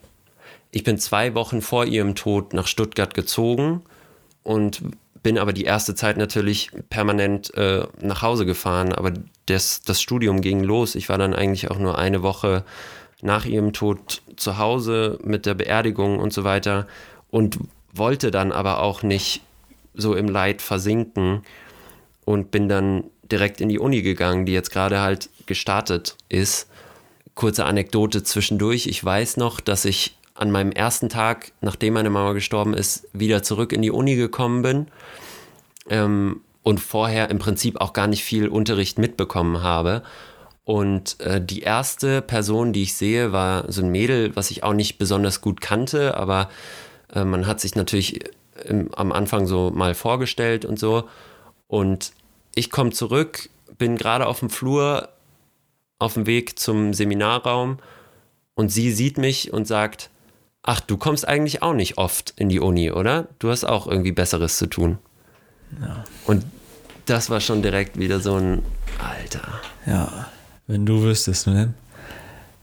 [0.70, 3.82] ich bin zwei Wochen vor ihrem Tod nach Stuttgart gezogen
[4.42, 4.82] und
[5.22, 8.92] bin aber die erste Zeit natürlich permanent äh, nach Hause gefahren.
[8.92, 9.12] Aber
[9.46, 10.94] das, das Studium ging los.
[10.94, 12.64] Ich war dann eigentlich auch nur eine Woche
[13.22, 16.87] nach ihrem Tod zu Hause mit der Beerdigung und so weiter
[17.30, 17.59] und
[17.92, 19.42] wollte dann aber auch nicht
[19.94, 21.42] so im Leid versinken
[22.24, 26.68] und bin dann direkt in die Uni gegangen, die jetzt gerade halt gestartet ist.
[27.35, 28.87] Kurze Anekdote zwischendurch.
[28.87, 33.42] Ich weiß noch, dass ich an meinem ersten Tag, nachdem meine Mama gestorben ist, wieder
[33.42, 34.87] zurück in die Uni gekommen bin
[35.88, 40.02] ähm, und vorher im Prinzip auch gar nicht viel Unterricht mitbekommen habe.
[40.70, 44.72] Und äh, die erste Person, die ich sehe, war so ein Mädel, was ich auch
[44.72, 46.48] nicht besonders gut kannte, aber
[47.12, 48.20] äh, man hat sich natürlich
[48.64, 51.09] im, am Anfang so mal vorgestellt und so.
[51.66, 52.12] Und
[52.54, 55.09] ich komme zurück, bin gerade auf dem Flur
[55.98, 57.78] auf dem Weg zum Seminarraum
[58.54, 60.09] und sie sieht mich und sagt,
[60.62, 63.26] ach, du kommst eigentlich auch nicht oft in die Uni, oder?
[63.40, 64.98] Du hast auch irgendwie Besseres zu tun.
[65.80, 66.04] Ja.
[66.26, 66.44] Und
[67.06, 68.62] das war schon direkt wieder so ein
[69.00, 69.48] Alter.
[69.85, 70.28] Ja,
[70.70, 71.74] wenn du wüsstest, ne?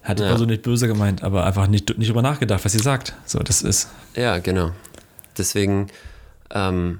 [0.04, 0.30] Hat die Ja.
[0.30, 3.14] Person nicht böse gemeint, aber einfach nicht, nicht drüber nachgedacht, was sie sagt.
[3.26, 3.90] So, das ist.
[4.16, 4.72] Ja, genau.
[5.38, 5.88] Deswegen
[6.52, 7.00] ähm,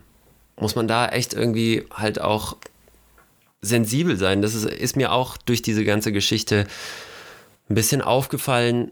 [0.60, 2.58] muss man da echt irgendwie halt auch
[3.62, 4.42] sensibel sein.
[4.42, 6.68] Das ist, ist mir auch durch diese ganze Geschichte
[7.70, 8.92] ein bisschen aufgefallen,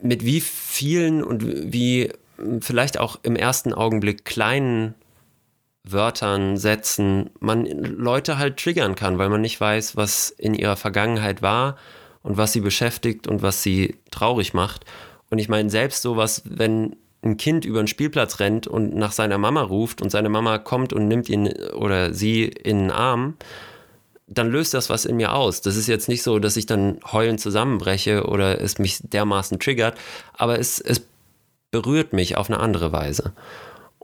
[0.00, 2.12] mit wie vielen und wie
[2.60, 4.94] vielleicht auch im ersten Augenblick kleinen
[5.84, 11.42] Wörtern, Sätzen man Leute halt triggern kann, weil man nicht weiß, was in ihrer Vergangenheit
[11.42, 11.76] war
[12.22, 14.84] und was sie beschäftigt und was sie traurig macht.
[15.30, 19.38] Und ich meine, selbst sowas, wenn ein Kind über den Spielplatz rennt und nach seiner
[19.38, 23.36] Mama ruft und seine Mama kommt und nimmt ihn oder sie in den Arm,
[24.26, 25.60] dann löst das was in mir aus.
[25.60, 29.98] Das ist jetzt nicht so, dass ich dann heulend zusammenbreche oder es mich dermaßen triggert,
[30.34, 31.02] aber es, es
[31.70, 33.32] berührt mich auf eine andere Weise.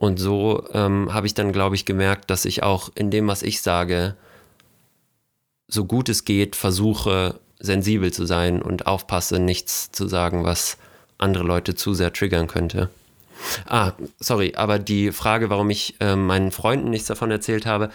[0.01, 3.43] Und so ähm, habe ich dann, glaube ich, gemerkt, dass ich auch in dem, was
[3.43, 4.15] ich sage,
[5.67, 10.79] so gut es geht, versuche, sensibel zu sein und aufpasse, nichts zu sagen, was
[11.19, 12.89] andere Leute zu sehr triggern könnte.
[13.67, 17.91] Ah, sorry, aber die Frage, warum ich äh, meinen Freunden nichts davon erzählt habe,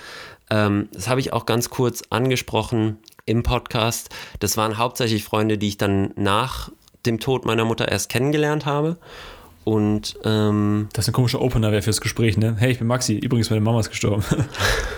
[0.49, 4.11] ähm, das habe ich auch ganz kurz angesprochen im Podcast.
[4.39, 6.71] Das waren hauptsächlich Freunde, die ich dann nach
[7.05, 8.97] dem Tod meiner Mutter erst kennengelernt habe.
[9.67, 12.55] Und ähm, Das ist ein komischer Opener wäre fürs Gespräch, ne?
[12.57, 14.23] Hey, ich bin Maxi, übrigens, meine Mama ist gestorben.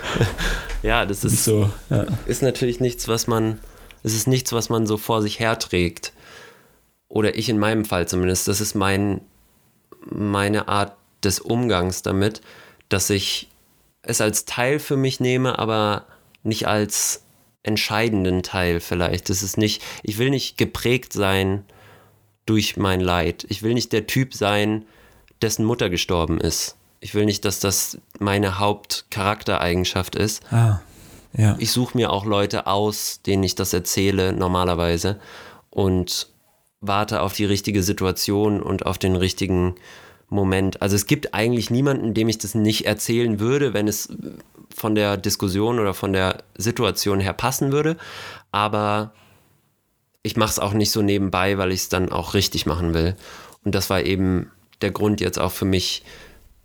[0.82, 2.04] ja, das ist so, ja.
[2.26, 3.60] ist natürlich nichts, was man,
[4.02, 6.12] es ist nichts, was man so vor sich herträgt.
[7.08, 8.46] Oder ich in meinem Fall zumindest.
[8.46, 9.22] Das ist mein,
[10.04, 10.92] meine Art
[11.24, 12.42] des Umgangs damit,
[12.90, 13.48] dass ich
[14.02, 16.04] es als Teil für mich nehme, aber
[16.42, 17.24] nicht als
[17.62, 19.30] entscheidenden Teil vielleicht.
[19.30, 21.64] Das ist nicht, ich will nicht geprägt sein
[22.48, 23.44] durch mein Leid.
[23.48, 24.84] Ich will nicht der Typ sein,
[25.42, 26.76] dessen Mutter gestorben ist.
[27.00, 30.80] Ich will nicht, dass das meine Hauptcharaktereigenschaft ist Ah,
[31.36, 31.56] ja.
[31.58, 35.20] ich suche mir auch Leute aus, denen ich das erzähle normalerweise
[35.70, 36.28] und
[36.80, 39.74] warte auf die richtige Situation und auf den richtigen
[40.28, 40.82] Moment.
[40.82, 44.08] Also es gibt eigentlich niemanden, dem ich das nicht erzählen würde, wenn es
[44.74, 47.96] von der Diskussion oder von der Situation her passen würde.
[48.52, 49.12] Aber
[50.28, 53.16] ich mache es auch nicht so nebenbei, weil ich es dann auch richtig machen will.
[53.64, 54.50] Und das war eben
[54.82, 56.04] der Grund jetzt auch für mich,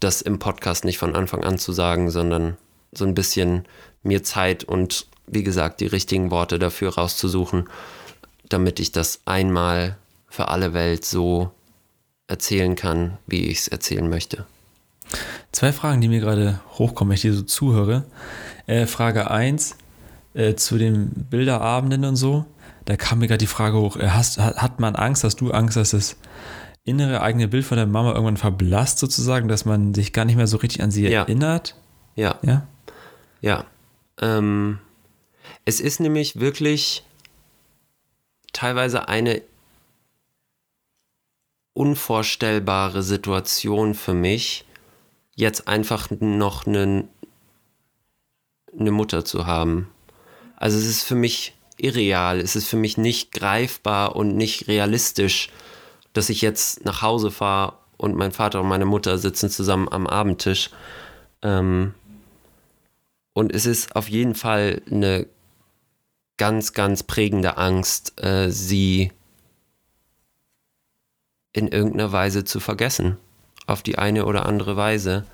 [0.01, 2.57] das im Podcast nicht von Anfang an zu sagen, sondern
[2.91, 3.63] so ein bisschen
[4.03, 7.69] mir Zeit und wie gesagt die richtigen Worte dafür rauszusuchen,
[8.49, 9.95] damit ich das einmal
[10.27, 11.51] für alle Welt so
[12.27, 14.45] erzählen kann, wie ich es erzählen möchte.
[15.53, 18.03] Zwei Fragen, die mir gerade hochkommen, wenn ich dir so zuhöre.
[18.67, 19.77] Äh, Frage 1
[20.33, 22.45] äh, zu den Bilderabenden und so.
[22.85, 25.51] Da kam mir gerade die Frage hoch, äh, hast, hat, hat man Angst, hast du
[25.51, 26.17] Angst, dass das
[26.83, 30.47] innere eigene Bild von der Mama irgendwann verblasst sozusagen, dass man sich gar nicht mehr
[30.47, 31.21] so richtig an sie Ja.
[31.21, 31.75] erinnert?
[32.15, 32.67] Ja, Ja?
[33.41, 33.65] ja.
[34.19, 34.79] Ähm,
[35.65, 37.03] es ist nämlich wirklich
[38.51, 39.41] teilweise eine
[41.73, 44.65] unvorstellbare Situation für mich,
[45.35, 47.07] jetzt einfach noch eine,
[48.77, 49.89] eine Mutter zu haben.
[50.57, 55.49] Also es ist für mich irreal, es ist für mich nicht greifbar und nicht realistisch,
[56.13, 60.07] dass ich jetzt nach Hause fahre und mein Vater und meine Mutter sitzen zusammen am
[60.07, 60.69] Abendtisch.
[61.41, 61.93] Ähm,
[63.33, 65.27] und es ist auf jeden Fall eine
[66.37, 69.11] ganz, ganz prägende Angst, äh, sie
[71.51, 73.17] in irgendeiner Weise zu vergessen.
[73.65, 75.25] Auf die eine oder andere Weise.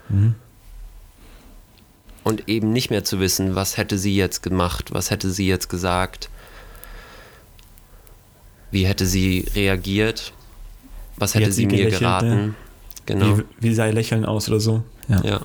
[2.29, 5.67] Und eben nicht mehr zu wissen, was hätte sie jetzt gemacht, was hätte sie jetzt
[5.69, 6.29] gesagt,
[8.71, 10.33] wie hätte sie reagiert,
[11.17, 12.29] was hätte sie sie mir geraten.
[12.29, 12.53] ne?
[13.05, 13.39] Genau.
[13.39, 14.83] Wie, wie sah ihr Lächeln aus oder so?
[15.07, 15.21] Ja.
[15.23, 15.39] Ja.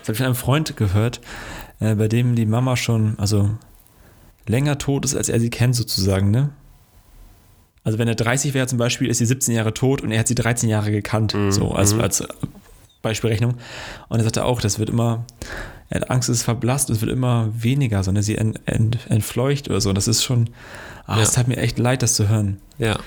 [0.00, 1.20] Das habe ich von einem Freund gehört,
[1.80, 3.50] äh, bei dem die Mama schon, also
[4.46, 6.50] länger tot ist, als er sie kennt sozusagen, ne?
[7.84, 10.28] Also wenn er 30 wäre zum Beispiel, ist sie 17 Jahre tot und er hat
[10.28, 12.22] sie 13 Jahre gekannt, so als, als
[13.00, 13.54] Beispielrechnung.
[14.08, 17.48] Und er sagte auch, das wird immer, er Angst, es ist verblasst, es wird immer
[17.52, 19.92] weniger, sondern sie ent, ent, entfleucht oder so.
[19.92, 20.50] Das ist schon,
[21.06, 21.34] ah, es Ja.
[21.36, 22.60] tat mir echt leid, das zu hören.
[22.78, 22.98] Ja,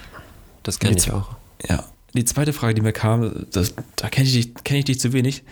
[0.64, 1.36] das kenne ich auch.
[1.68, 1.86] Ja.
[2.14, 5.14] Die zweite Frage, die mir kam, das, da kenne ich, dich- kenn ich dich zu
[5.14, 5.44] wenig.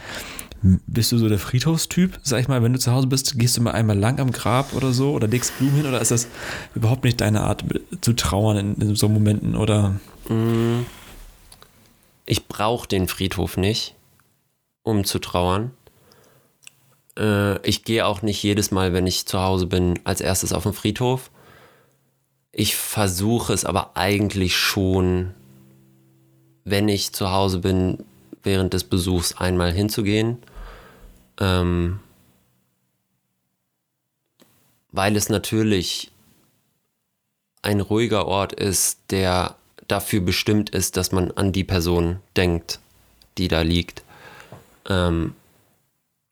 [0.62, 2.20] Bist du so der Friedhofstyp?
[2.22, 4.74] Sag ich mal, wenn du zu Hause bist, gehst du mal einmal lang am Grab
[4.74, 6.28] oder so oder legst Blumen hin oder ist das
[6.76, 7.63] überhaupt nicht deine Art
[8.02, 9.96] zu trauern in, in so Momenten oder
[12.26, 13.96] Ich brauche den Friedhof nicht,
[14.84, 15.72] um zu trauern.
[17.17, 20.63] Äh, ich gehe auch nicht jedes Mal, wenn ich zu Hause bin, als erstes auf
[20.63, 21.32] den Friedhof.
[22.52, 25.34] Ich versuche es aber eigentlich schon,
[26.63, 28.04] wenn ich zu Hause bin,
[28.43, 30.38] während des Besuchs einmal hinzugehen.
[31.39, 32.00] Ähm,
[34.91, 36.12] weil es natürlich
[37.62, 39.56] ein ruhiger Ort ist, der
[39.88, 42.80] dafür bestimmt ist, dass man an die Person denkt,
[43.38, 44.04] die da liegt.
[44.88, 45.36] Ähm,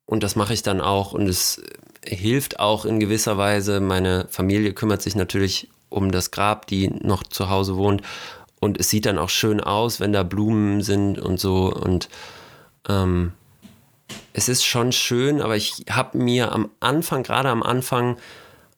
[0.08, 1.62] und das mache ich dann auch und es
[2.04, 3.82] hilft auch in gewisser Weise.
[3.82, 8.02] Meine Familie kümmert sich natürlich um das Grab, die noch zu Hause wohnt.
[8.60, 11.72] Und es sieht dann auch schön aus, wenn da Blumen sind und so.
[11.72, 12.08] Und
[12.88, 13.34] ähm,
[14.32, 18.18] es ist schon schön, aber ich habe mir am Anfang, gerade am Anfang,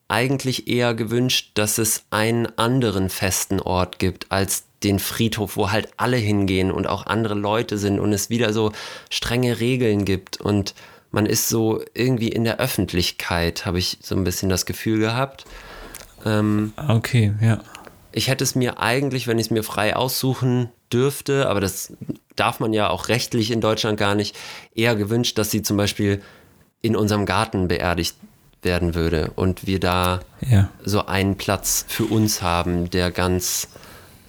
[0.08, 5.90] eigentlich eher gewünscht, dass es einen anderen festen Ort gibt als den Friedhof, wo halt
[5.96, 8.72] alle hingehen und auch andere Leute sind und es wieder so
[9.10, 10.74] strenge Regeln gibt und
[11.10, 15.44] man ist so irgendwie in der Öffentlichkeit, habe ich so ein bisschen das Gefühl gehabt.
[16.24, 17.60] Ähm, Ah, Okay, ja.
[18.12, 21.92] ich hätte es mir eigentlich, wenn ich es mir frei aussuchen dürfte, aber das
[22.36, 24.36] darf man ja auch rechtlich in Deutschland gar nicht,
[24.74, 26.20] eher gewünscht, dass sie zum Beispiel
[26.82, 28.16] in unserem Garten beerdigt
[28.62, 30.68] werden würde und wir da Ja.
[30.84, 33.68] so einen Platz für uns haben, der ganz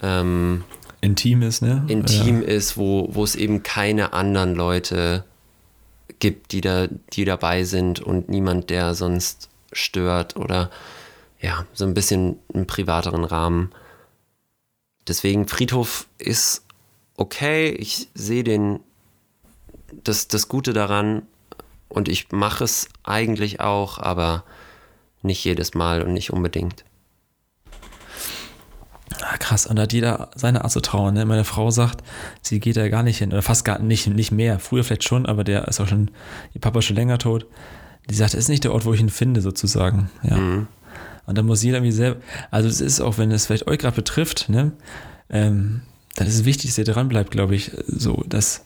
[0.02, 0.63] ähm,
[1.02, 1.84] Intim ist, ne?
[1.88, 5.24] intim ist, wo, wo es eben keine anderen Leute
[6.22, 10.72] gibt, die da, die dabei sind und niemand, der sonst stört oder
[11.42, 13.72] ja, so ein bisschen einen privateren Rahmen.
[15.08, 16.64] Deswegen Friedhof ist
[17.18, 17.70] okay.
[17.70, 18.80] Ich sehe den
[20.04, 21.24] das, das Gute daran
[21.90, 24.44] und ich mache es eigentlich auch, aber
[25.22, 26.86] nicht jedes Mal und nicht unbedingt.
[29.22, 31.14] Ah, krass, und da hat jeder seine Art zu trauern.
[31.14, 31.26] Ne?
[31.26, 32.04] Meine Frau sagt,
[32.42, 34.60] sie geht da gar nicht hin, oder fast gar nicht, nicht mehr.
[34.60, 36.12] Früher vielleicht schon, aber der ist auch schon,
[36.54, 37.46] ihr Papa ist schon länger tot.
[38.10, 40.10] Die sagt, das ist nicht der Ort, wo ich ihn finde, sozusagen.
[40.24, 40.38] Ja.
[41.26, 43.96] Und da muss jeder irgendwie selber, also es ist auch, wenn es vielleicht euch gerade
[43.96, 44.72] betrifft, ne,
[45.30, 45.82] ähm,
[46.16, 48.66] dann ist es wichtig, dass ihr dran bleibt, glaube ich, so, dass,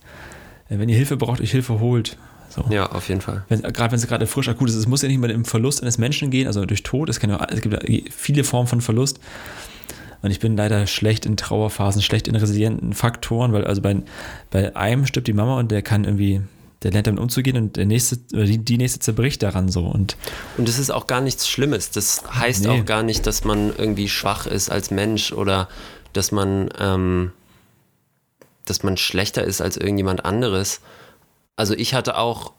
[0.69, 2.17] äh, wenn ihr Hilfe braucht, euch Hilfe holt.
[2.49, 2.65] So.
[2.69, 3.43] Ja, auf jeden Fall.
[3.49, 5.97] Gerade wenn es gerade frisch akut ist, es muss ja nicht mal im Verlust eines
[5.97, 9.19] Menschen gehen, also durch Tod, es, kann ja, es gibt ja viele Formen von Verlust.
[10.25, 13.95] Und ich bin leider schlecht in Trauerphasen, schlecht in resilienten Faktoren, weil also bei,
[14.49, 16.41] bei einem stirbt die Mama und der kann irgendwie,
[16.81, 19.85] der lernt damit umzugehen und der nächste, die, die nächste zerbricht daran so.
[19.85, 20.17] Und
[20.57, 21.91] Und es ist auch gar nichts Schlimmes.
[21.91, 22.69] Das heißt Nee.
[22.69, 25.69] auch gar nicht, dass man irgendwie schwach ist als Mensch oder
[26.13, 27.31] dass man, ähm,
[28.65, 30.81] dass man schlechter ist als irgendjemand anderes.
[31.55, 32.51] Also ich hatte auch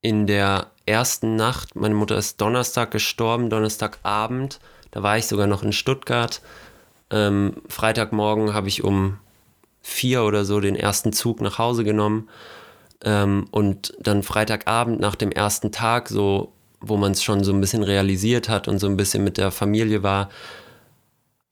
[0.00, 4.58] in der ersten Nacht, meine Mutter ist Donnerstag gestorben, Donnerstagabend,
[4.94, 6.40] da war ich sogar noch in Stuttgart.
[7.10, 9.18] Ähm, Freitagmorgen habe ich um
[9.82, 12.28] vier oder so den ersten Zug nach Hause genommen.
[13.02, 17.60] Ähm, und dann Freitagabend nach dem ersten Tag, so, wo man es schon so ein
[17.60, 20.30] bisschen realisiert hat und so ein bisschen mit der Familie war,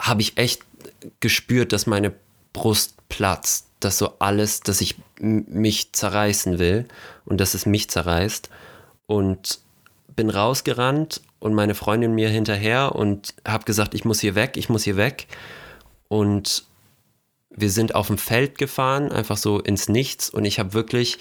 [0.01, 0.63] habe ich echt
[1.19, 2.13] gespürt, dass meine
[2.53, 6.87] Brust platzt, dass so alles, dass ich mich zerreißen will
[7.25, 8.51] und dass es mich zerreißt.
[9.07, 9.59] Und
[10.15, 14.69] bin rausgerannt und meine Freundin mir hinterher und habe gesagt, ich muss hier weg, ich
[14.69, 15.27] muss hier weg.
[16.07, 16.65] Und
[17.51, 20.31] wir sind auf dem Feld gefahren, einfach so ins Nichts.
[20.31, 21.19] Und ich habe wirklich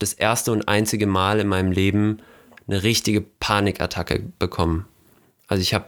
[0.00, 2.18] das erste und einzige Mal in meinem Leben
[2.66, 4.86] eine richtige Panikattacke bekommen.
[5.46, 5.86] Also ich habe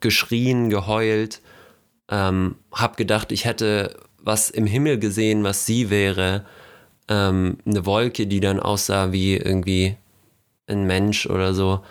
[0.00, 1.42] geschrien, geheult,
[2.10, 6.44] ähm, habe gedacht, ich hätte was im Himmel gesehen, was sie wäre.
[7.06, 9.96] Ähm, eine Wolke, die dann aussah wie irgendwie
[10.66, 11.84] ein Mensch oder so.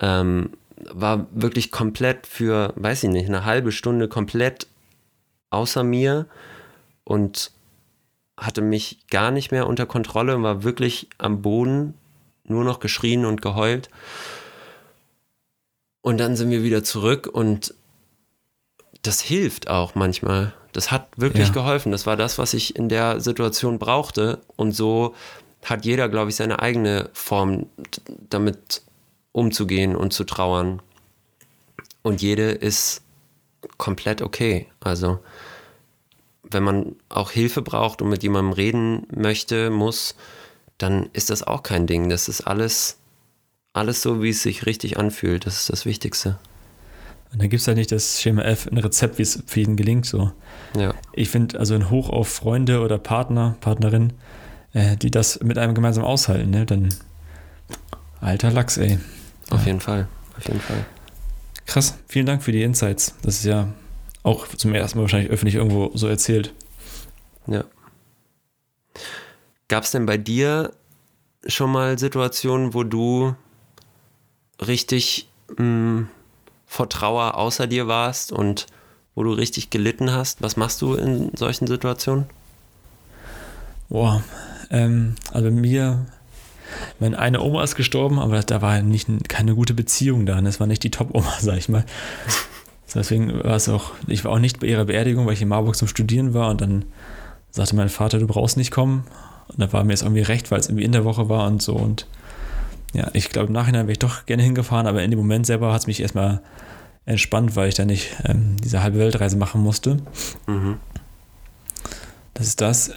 [0.00, 4.66] Ähm, war wirklich komplett für, weiß ich nicht, eine halbe Stunde komplett
[5.50, 6.26] außer mir
[7.04, 7.52] und
[8.36, 11.94] hatte mich gar nicht mehr unter Kontrolle und war wirklich am Boden,
[12.44, 13.88] nur noch geschrien und geheult.
[16.02, 17.74] Und dann sind wir wieder zurück und
[19.02, 20.52] das hilft auch manchmal.
[20.72, 21.54] Das hat wirklich Ja.
[21.54, 21.92] geholfen.
[21.92, 24.40] Das war das, was ich in der Situation brauchte.
[24.56, 25.14] Und so
[25.64, 27.66] hat jeder, glaube ich, seine eigene Form,
[28.28, 28.82] damit
[29.34, 30.80] umzugehen und zu trauern.
[32.02, 33.02] Und jede ist
[33.76, 34.68] komplett okay.
[34.80, 35.18] Also
[36.42, 40.14] wenn man auch Hilfe braucht und mit jemandem reden möchte, muss,
[40.78, 42.08] dann ist das auch kein Ding.
[42.08, 42.98] Das ist alles,
[43.72, 45.46] alles so, wie es sich richtig anfühlt.
[45.46, 46.38] Das ist das Wichtigste.
[47.32, 49.76] Und dann gibt es halt nicht das Schema F, ein Rezept, wie es für jeden
[49.76, 50.06] gelingt.
[50.06, 50.30] So.
[50.76, 50.94] Ja.
[51.12, 54.12] Ich finde also ein Hoch auf Freunde oder Partner, Partnerin,
[54.72, 56.66] äh, die das mit einem gemeinsam aushalten, ne?
[56.66, 56.94] Dann
[58.20, 59.00] alter Lachs, ey.
[59.50, 59.66] Auf Ja.
[59.66, 60.08] jeden Fall.
[60.36, 60.84] Auf jeden Fall.
[61.66, 63.14] Krass, vielen Dank für die Insights.
[63.22, 63.68] Das ist ja
[64.22, 66.52] auch zum ersten Mal wahrscheinlich öffentlich irgendwo so erzählt.
[67.46, 67.64] Ja.
[69.68, 70.72] Gab es denn bei dir
[71.46, 73.34] schon mal Situationen, wo du
[74.60, 76.06] richtig mh,
[76.66, 78.66] vor Trauer außer dir warst und
[79.14, 80.42] wo du richtig gelitten hast?
[80.42, 82.26] Was machst du in solchen Situationen?
[83.88, 84.22] Boah,
[84.70, 86.06] ähm, also bei mir,
[87.00, 90.40] meine eine Oma ist gestorben, aber da war nicht, keine gute Beziehung da.
[90.40, 91.84] Das war nicht die Top-Oma, sag ich mal.
[92.94, 95.74] Deswegen war es auch, ich war auch nicht bei ihrer Beerdigung, weil ich in Marburg
[95.74, 96.84] zum Studieren war und dann
[97.50, 99.04] sagte mein Vater, du brauchst nicht kommen.
[99.48, 101.60] Und da war mir es irgendwie recht, weil es irgendwie in der Woche war und
[101.60, 101.74] so.
[101.74, 102.06] Und
[102.92, 105.72] ja, ich glaube, im Nachhinein wäre ich doch gerne hingefahren, aber in dem Moment selber
[105.72, 106.40] hat es mich erstmal
[107.06, 109.98] entspannt, weil ich da nicht ähm, diese halbe Weltreise machen musste.
[110.46, 110.78] Mhm.
[112.32, 112.92] Das ist das.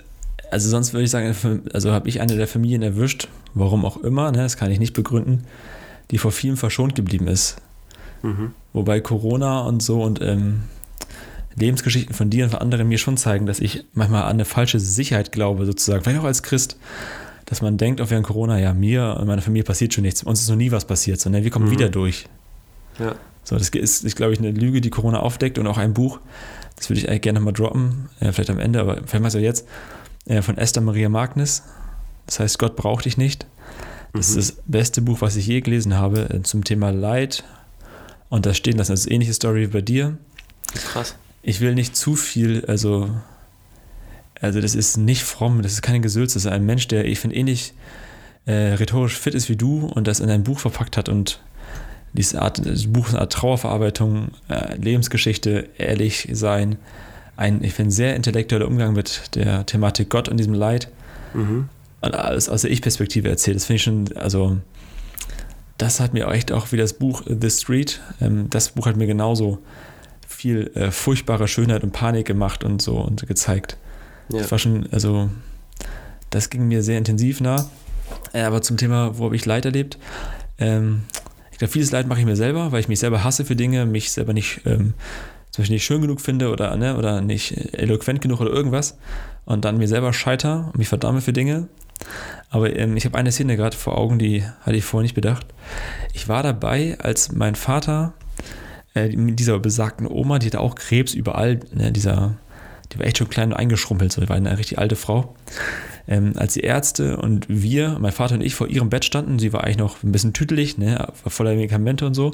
[0.50, 1.36] Also sonst würde ich sagen,
[1.74, 4.94] also habe ich eine der Familien erwischt, warum auch immer, ne, das kann ich nicht
[4.94, 5.44] begründen,
[6.12, 7.58] die vor vielem verschont geblieben ist.
[8.24, 8.52] Mhm.
[8.74, 10.64] Wobei Corona und so und ähm,
[11.56, 14.80] Lebensgeschichten von dir und von anderen mir schon zeigen, dass ich manchmal an eine falsche
[14.80, 16.78] Sicherheit glaube, sozusagen, vielleicht auch als Christ,
[17.46, 20.42] dass man denkt, auch während Corona, ja, mir und meiner Familie passiert schon nichts, uns
[20.42, 21.72] ist noch nie was passiert, sondern wir kommen Mhm.
[21.72, 22.28] wieder durch.
[23.00, 23.16] Ja.
[23.44, 26.20] So, das ist, ist glaube ich, eine Lüge, die Corona aufdeckt und auch ein Buch,
[26.76, 29.40] das würde ich eigentlich gerne nochmal droppen, äh, vielleicht am Ende, aber vielleicht mal so
[29.40, 29.66] jetzt,
[30.26, 31.64] äh, von Esther Maria Magnus.
[32.28, 33.46] Das heißt, Gott braucht dich nicht.
[34.14, 34.40] Das Mhm.
[34.40, 37.44] ist das beste Buch, was ich je gelesen habe äh, zum Thema Leid.
[38.30, 40.18] Und da stehen lassen, das ist eine ähnliche Story wie bei dir.
[40.74, 41.16] Das ist krass.
[41.44, 43.10] Ich will nicht zu viel, also,
[44.42, 47.20] also das ist nicht fromm, das ist keine Gesülze, das ist ein Mensch, der, ich
[47.20, 47.74] finde, ähnlich
[48.46, 51.42] äh, rhetorisch fit ist wie du und das in ein Buch verpackt hat und
[52.14, 56.78] diese Art, das Buch ist eine Art Trauerverarbeitung, äh, Lebensgeschichte, ehrlich sein,
[57.38, 60.90] ein, ich finde, sehr intellektueller Umgang mit der Thematik Gott und diesem Leid
[61.34, 61.70] Mhm.
[62.02, 63.56] Und alles aus der Ich-Perspektive erzählt.
[63.56, 64.58] Das finde ich schon, also
[65.78, 69.08] das hat mir echt auch wie das Buch The Street, ähm, das Buch hat mir
[69.08, 69.60] genauso
[70.28, 73.78] viel äh, furchtbare Schönheit und Panik gemacht und so und gezeigt.
[74.30, 74.40] Ja.
[74.40, 75.30] Das war schon, also
[76.30, 77.70] das ging mir sehr intensiv nah.
[78.34, 79.98] Äh, aber zum Thema, wo habe ich Leid erlebt?
[80.60, 81.04] Ähm,
[81.52, 83.86] ich glaube, vieles Leid mache ich mir selber, weil ich mich selber hasse für Dinge,
[83.86, 84.94] mich selber nicht ähm,
[85.52, 88.98] zum Beispiel nicht schön genug finde oder, ne, oder nicht eloquent genug oder irgendwas
[89.46, 91.68] und dann mir selber scheiter und mich verdamme für Dinge.
[92.50, 95.46] Aber ähm, ich habe eine Szene gerade vor Augen, die hatte ich vorher nicht bedacht.
[96.14, 98.14] Ich war dabei, als mein Vater
[98.96, 102.36] äh, mit dieser besagten Oma, die hatte auch Krebs überall, ne, dieser,
[102.92, 105.36] die war echt schon klein und eingeschrumpelt, so, die war eine richtig alte Frau.
[106.08, 109.52] Ähm, als die Ärzte und wir, mein Vater und ich, vor ihrem Bett standen, sie
[109.52, 112.32] war eigentlich noch ein bisschen tüdelig, ne, voller Medikamente und so.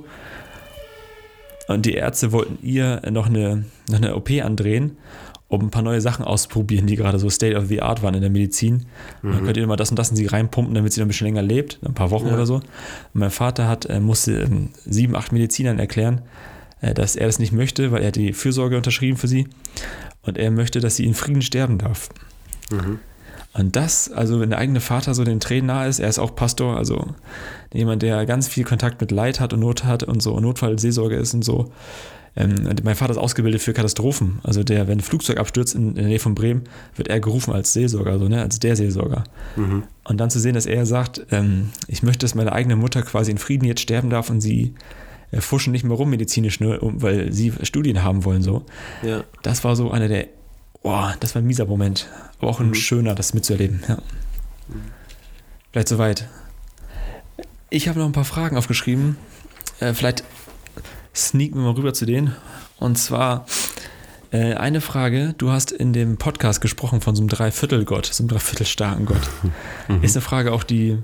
[1.68, 4.98] Und die Ärzte wollten ihr noch eine, noch eine OP andrehen,
[5.54, 8.22] um ein paar neue Sachen auszuprobieren, die gerade so State of the Art waren in
[8.22, 8.86] der Medizin.
[9.22, 11.10] Und Dann könnt ihr immer das und das in sie reinpumpen, damit sie noch ein
[11.10, 12.34] bisschen länger lebt, ein paar Wochen Ja.
[12.34, 12.56] oder so.
[12.56, 12.64] Und
[13.14, 16.22] mein Vater hat, äh, musste ähm, sieben, acht Medizinern erklären,
[16.82, 19.48] äh, dass er das nicht möchte, weil er hat die Fürsorge unterschrieben für sie.
[20.22, 22.10] Und er möchte, dass sie in Frieden sterben darf.
[22.72, 23.00] Mhm.
[23.56, 26.34] Und das, also wenn der eigene Vater so den Tränen nahe ist, er ist auch
[26.36, 27.14] Pastor, also
[27.72, 31.36] jemand, der ganz viel Kontakt mit Leid hat und Not hat und so Notfallseelsorge ist
[31.36, 31.72] und so.
[32.36, 34.40] Ähm, mein Vater ist ausgebildet für Katastrophen.
[34.44, 36.64] Also der, wenn ein Flugzeug abstürzt in, in der Nähe von Bremen,
[36.96, 39.24] wird er gerufen als Seelsorger, so, ne, als der Seelsorger.
[39.56, 39.84] Mhm.
[40.04, 43.30] Und dann zu sehen, dass er sagt, ähm, ich möchte, dass meine eigene Mutter quasi
[43.32, 44.74] in Frieden jetzt sterben darf und sie
[45.32, 48.66] äh, fuschen nicht mehr rum medizinisch, nur, um, weil sie Studien haben wollen, so.
[49.04, 49.24] Ja.
[49.44, 50.26] Das war so einer der,
[50.82, 52.10] boah, das war ein mieser Moment.
[52.40, 52.76] Aber auch ein Mhm.
[52.76, 53.84] schöner, das mitzuerleben.
[53.88, 54.00] Ja.
[55.72, 56.28] Vielleicht soweit.
[57.70, 59.18] Ich habe noch ein paar Fragen aufgeschrieben.
[59.80, 60.24] Äh, vielleicht
[61.16, 62.36] sneaken wir mal rüber zu denen.
[62.80, 63.46] Und zwar
[64.32, 65.36] äh, eine Frage.
[65.38, 69.22] Du hast in dem Podcast gesprochen von so einem Dreiviertelgott, so einem Dreiviertelstarken Gott.
[69.88, 70.04] Mhm.
[70.04, 70.98] Ist eine Frage auch, die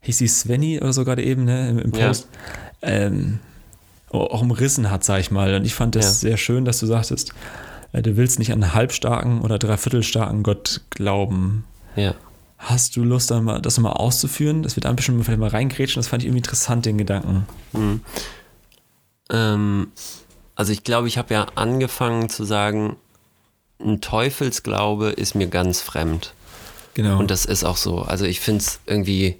[0.00, 2.08] hieß sie Svenny oder so gerade eben ne, im, im Ja.
[2.08, 2.28] Post.
[2.82, 3.38] Ähm,
[4.10, 5.54] auch umrissen hat, sag ich mal.
[5.54, 6.28] Und ich fand das Ja.
[6.30, 7.32] sehr schön, dass du sagtest,
[7.92, 11.64] äh, du willst nicht an einen halbstarken oder dreiviertelstarken Gott glauben.
[11.96, 12.14] Ja.
[12.58, 14.62] Hast du Lust, mal, das nochmal auszuführen?
[14.62, 16.00] Das wird ein bisschen vielleicht mal reingrätschen.
[16.00, 17.46] Das fand ich irgendwie interessant, den Gedanken.
[17.72, 18.00] Mhm.
[19.30, 19.92] Ähm,
[20.54, 22.96] also ich glaube, ich habe ja angefangen zu sagen,
[23.80, 26.32] ein Teufelsglaube ist mir ganz fremd.
[26.94, 27.18] Genau.
[27.18, 28.02] Und das ist auch so.
[28.02, 29.36] Also ich finde es irgendwie,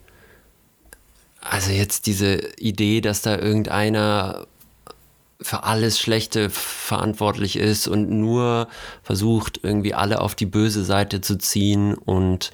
[1.41, 4.47] also jetzt diese Idee, dass da irgendeiner
[5.41, 8.69] für alles Schlechte verantwortlich ist und nur
[9.03, 12.51] versucht, irgendwie alle auf die böse Seite zu ziehen und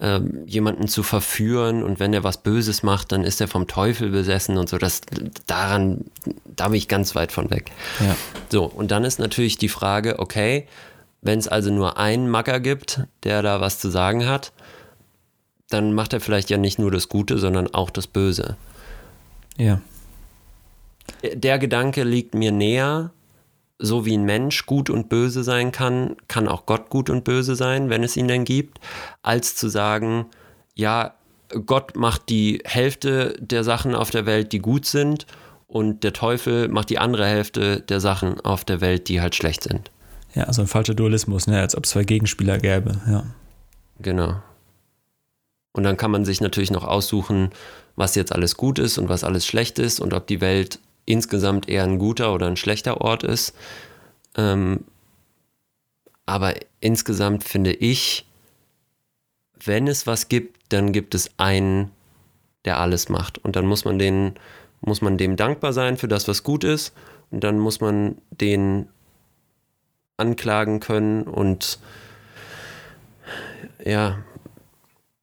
[0.00, 4.10] ähm, jemanden zu verführen und wenn er was Böses macht, dann ist er vom Teufel
[4.10, 4.78] besessen und so.
[4.78, 5.00] Das
[5.46, 6.04] daran,
[6.44, 7.72] da bin ich ganz weit von weg.
[7.98, 8.16] Ja.
[8.48, 10.68] So, und dann ist natürlich die Frage, okay,
[11.20, 14.52] wenn es also nur einen Macker gibt, der da was zu sagen hat,
[15.68, 18.56] dann macht er vielleicht ja nicht nur das Gute, sondern auch das Böse.
[19.56, 19.80] Ja.
[21.34, 23.10] Der Gedanke liegt mir näher,
[23.78, 27.54] so wie ein Mensch gut und böse sein kann, kann auch Gott gut und böse
[27.54, 28.78] sein, wenn es ihn denn gibt,
[29.22, 30.26] als zu sagen,
[30.74, 31.14] ja,
[31.66, 35.26] Gott macht die Hälfte der Sachen auf der Welt, die gut sind,
[35.68, 39.62] und der Teufel macht die andere Hälfte der Sachen auf der Welt, die halt schlecht
[39.62, 39.90] sind.
[40.34, 41.60] Ja, also ein falscher Dualismus, ne?
[41.60, 42.96] als ob es zwei Gegenspieler gäbe.
[43.06, 43.24] Ja.
[44.00, 44.42] Genau.
[45.72, 47.50] Und dann kann man sich natürlich noch aussuchen,
[47.96, 51.68] was jetzt alles gut ist und was alles schlecht ist und ob die Welt insgesamt
[51.68, 53.54] eher ein guter oder ein schlechter Ort ist.
[54.36, 54.84] Ähm,
[56.26, 58.26] aber insgesamt finde ich,
[59.64, 61.90] wenn es was gibt, dann gibt es einen,
[62.64, 63.38] der alles macht.
[63.38, 64.34] Und dann muss man den,
[64.80, 66.92] muss man dem dankbar sein für das, was gut ist.
[67.30, 68.88] Und dann muss man den
[70.18, 71.78] anklagen können und
[73.84, 74.18] ja,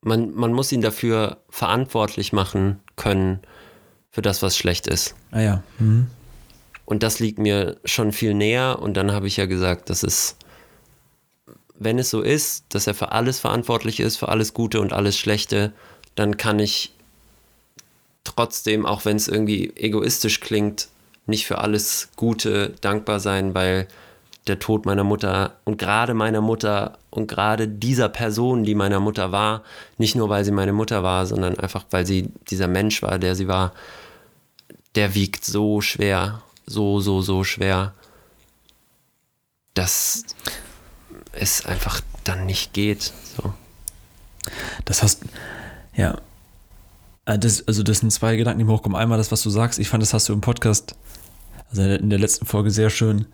[0.02, 3.42] man, man muss ihn dafür verantwortlich machen können,
[4.16, 5.14] für das, was schlecht ist.
[5.32, 5.64] Ah ja.
[5.78, 6.08] Mhm.
[6.86, 8.80] Und das liegt mir schon viel näher.
[8.82, 10.38] Und dann habe ich ja gesagt, dass es,
[11.78, 15.18] wenn es so ist, dass er für alles verantwortlich ist, für alles Gute und alles
[15.18, 15.74] Schlechte,
[16.16, 16.94] dann kann ich
[18.24, 20.88] trotzdem, auch wenn es irgendwie egoistisch klingt,
[21.26, 23.86] nicht für alles Gute dankbar sein, weil
[24.48, 29.34] der Tod meiner Mutter und gerade meiner Mutter und gerade dieser Person, die meiner Mutter
[29.34, 29.64] war,
[29.98, 33.36] nicht nur weil sie meine Mutter war, sondern einfach weil sie dieser Mensch war, der
[33.36, 33.74] sie war,
[34.96, 37.94] der wiegt so schwer, so, so, so schwer,
[39.74, 40.24] dass
[41.34, 43.14] es einfach dann nicht geht.
[43.38, 43.54] So.
[44.86, 45.24] Das hast,
[45.96, 46.18] ja,
[47.26, 48.98] äh, das, also das sind zwei Gedanken, die mir hochkommen.
[48.98, 49.80] Einmal das, was du sagst.
[49.80, 50.96] Ich fand, das hast du im Podcast,
[51.70, 53.26] also in der letzten Folge sehr schön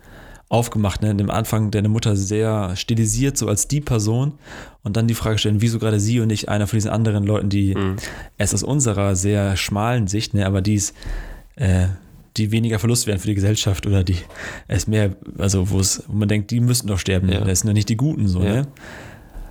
[0.48, 1.00] aufgemacht.
[1.00, 1.10] Ne?
[1.10, 4.32] In dem Anfang deine Mutter sehr stilisiert, so als die Person.
[4.82, 7.48] Und dann die Frage stellen, wieso gerade sie und nicht einer von diesen anderen Leuten,
[7.48, 7.96] die mhm.
[8.36, 10.94] erst aus unserer sehr schmalen Sicht, ne, aber die ist
[11.56, 11.86] äh,
[12.36, 14.16] die weniger Verlust wären für die Gesellschaft oder die
[14.68, 17.30] es mehr, also wo es, wo man denkt, die müssten doch sterben.
[17.30, 17.40] Ja.
[17.40, 18.52] Das sind ja nicht die Guten so, ja.
[18.52, 18.66] ne?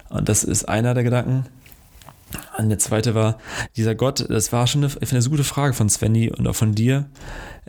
[0.10, 1.46] Und das ist einer der Gedanken.
[2.58, 3.38] Und der zweite war,
[3.76, 7.06] dieser Gott, das war schon eine, eine gute Frage von Svenny und auch von dir.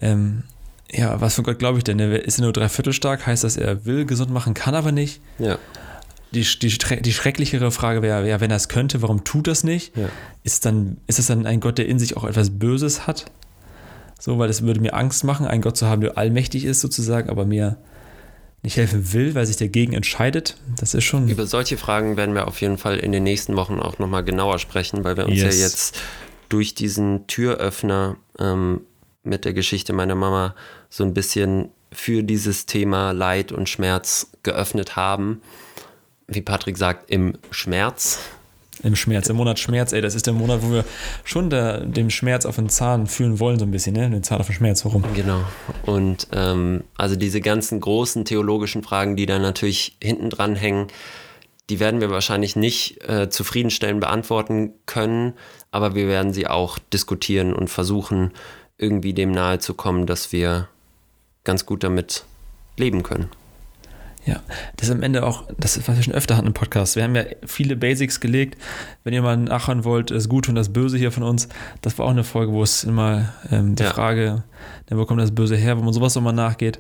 [0.00, 0.44] Ähm,
[0.90, 1.98] ja, was für Gott glaube ich denn?
[1.98, 3.26] Ist er nur dreiviertel stark?
[3.26, 5.20] Heißt das, er will gesund machen, kann aber nicht?
[5.38, 5.58] Ja.
[6.32, 6.68] Die, die,
[7.02, 9.96] die schrecklichere Frage wäre, ja, wenn er es könnte, warum tut das nicht?
[9.96, 10.08] Ja.
[10.44, 13.26] Ist, dann, ist es dann ein Gott, der in sich auch etwas Böses hat?
[14.24, 17.28] So, weil es würde mir Angst machen, einen Gott zu haben, der allmächtig ist sozusagen,
[17.28, 17.76] aber mir
[18.62, 20.56] nicht helfen will, weil sich dagegen entscheidet.
[20.78, 21.28] Das ist schon.
[21.28, 24.60] Über solche Fragen werden wir auf jeden Fall in den nächsten Wochen auch nochmal genauer
[24.60, 25.56] sprechen, weil wir uns yes.
[25.56, 26.00] ja jetzt
[26.48, 28.82] durch diesen Türöffner ähm,
[29.24, 30.54] mit der Geschichte meiner Mama
[30.88, 35.42] so ein bisschen für dieses Thema Leid und Schmerz geöffnet haben.
[36.28, 38.20] Wie Patrick sagt, im Schmerz.
[38.82, 40.84] Im Schmerz, im Monat Schmerz, ey, das ist der Monat, wo wir
[41.24, 44.10] schon der, den Schmerz auf den Zahn fühlen wollen, so ein bisschen, ne?
[44.10, 45.04] Den Zahn auf den Schmerz, warum?
[45.14, 45.42] Genau.
[45.86, 50.88] Und ähm, also diese ganzen großen theologischen Fragen, die da natürlich hinten dran hängen,
[51.70, 55.34] die werden wir wahrscheinlich nicht äh, zufriedenstellend beantworten können,
[55.70, 58.32] aber wir werden sie auch diskutieren und versuchen,
[58.78, 60.68] irgendwie dem nahe zu kommen, dass wir
[61.44, 62.24] ganz gut damit
[62.76, 63.28] leben können.
[64.24, 64.40] Ja,
[64.76, 66.94] das ist am Ende auch, das ist, was wir schon öfter hatten im Podcast.
[66.94, 68.56] Wir haben ja viele Basics gelegt.
[69.02, 71.48] Wenn ihr mal nachhören wollt, das Gute und das Böse hier von uns,
[71.80, 73.90] das war auch eine Folge, wo es immer ähm, die ja.
[73.90, 74.44] Frage,
[74.90, 76.78] wo kommt das Böse her, wo man sowas nochmal nachgeht.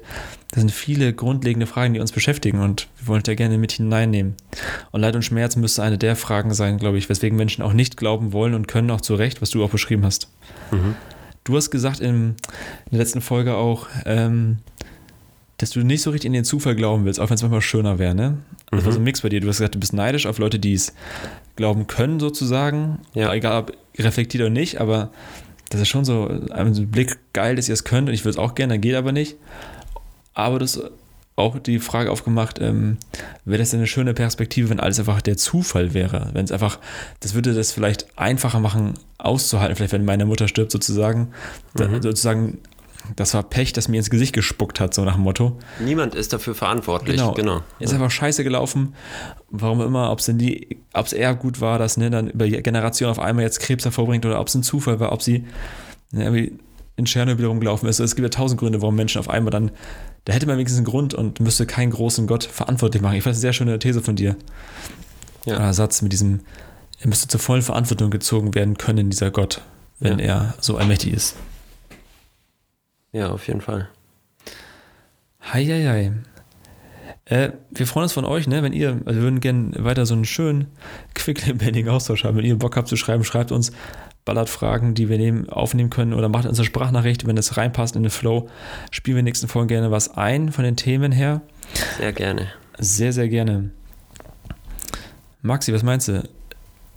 [0.52, 4.34] Das sind viele grundlegende Fragen, die uns beschäftigen und wir wollen da gerne mit hineinnehmen.
[4.92, 7.96] Und Leid und Schmerz müsste eine der Fragen sein, glaube ich, weswegen Menschen auch nicht
[7.96, 10.28] glauben wollen und können, auch zu Recht, was du auch beschrieben hast.
[10.70, 10.94] Mhm.
[11.44, 12.34] Du hast gesagt in, in
[12.92, 14.58] der letzten Folge auch, ähm,
[15.62, 18.00] dass du nicht so richtig in den Zufall glauben willst, auch wenn es manchmal schöner
[18.00, 18.38] wäre, ne?
[18.70, 18.84] Das mhm.
[18.84, 19.40] war so ein Mix bei dir.
[19.40, 20.92] Du hast gesagt, du bist neidisch auf Leute, die es
[21.54, 22.98] glauben können, sozusagen.
[23.14, 23.32] Ja.
[23.32, 25.12] Egal ob reflektiert oder nicht, aber
[25.70, 28.38] das ist schon so ein Blick geil, dass ihr es könnt und ich würde es
[28.38, 29.36] auch gerne, geht aber nicht.
[30.34, 30.80] Aber das
[31.36, 32.98] auch die Frage aufgemacht, ähm,
[33.44, 36.30] wäre das denn eine schöne Perspektive, wenn alles einfach der Zufall wäre?
[36.32, 36.78] Wenn es einfach,
[37.20, 41.28] das würde das vielleicht einfacher machen, auszuhalten, vielleicht wenn meine Mutter stirbt sozusagen,
[41.78, 42.02] mhm.
[42.02, 42.58] sozusagen
[43.16, 45.58] das war Pech, das mir ins Gesicht gespuckt hat, so nach dem Motto.
[45.80, 47.32] Niemand ist dafür verantwortlich, genau.
[47.32, 47.60] genau.
[47.78, 48.94] Ist einfach scheiße gelaufen.
[49.50, 52.48] Warum immer, ob es denn die, ob es eher gut war, dass ne, dann über
[52.48, 55.44] Generationen auf einmal jetzt Krebs hervorbringt oder ob es ein Zufall war, ob sie,
[56.10, 56.50] ne,
[56.96, 58.00] in Tschernobyl rumgelaufen ist.
[58.00, 59.70] Es gibt ja tausend Gründe, warum Menschen auf einmal dann,
[60.24, 63.16] da hätte man wenigstens einen Grund und müsste keinen großen Gott verantwortlich machen.
[63.16, 64.36] Ich fand das eine sehr schöne These von dir.
[65.46, 65.56] Ja.
[65.56, 66.40] Oder Satz mit diesem,
[67.00, 69.62] er müsste zur vollen Verantwortung gezogen werden können, dieser Gott,
[69.98, 70.24] wenn Ja.
[70.24, 71.36] er so allmächtig ist.
[73.12, 73.88] Ja, auf jeden Fall.
[75.52, 76.12] Heieiei.
[77.26, 78.62] Äh, wir freuen uns von euch, ne?
[78.62, 80.66] Wenn ihr, also wir würden gerne weiter so einen schönen,
[81.14, 82.36] quicklebendigen Austausch haben.
[82.36, 83.72] Wenn ihr Bock habt zu schreiben, schreibt uns,
[84.24, 87.96] ballert Fragen, die wir nehmen, aufnehmen können oder macht uns eine Sprachnachricht, wenn es reinpasst
[87.96, 88.48] in den Flow.
[88.90, 91.42] Spielen wir in den nächsten Folgen gerne was ein von den Themen her.
[91.98, 92.48] Sehr gerne.
[92.78, 93.70] Sehr, sehr gerne.
[95.42, 96.22] Maxi, was meinst du?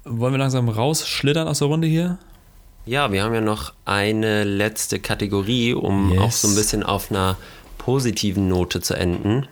[0.04, 2.20] Wollen wir langsam rausschlittern aus der Runde hier?
[2.86, 6.22] Ja, wir haben ja noch eine letzte Kategorie, um Yes.
[6.22, 7.36] auch so ein bisschen auf einer
[7.78, 9.48] positiven Note zu enden.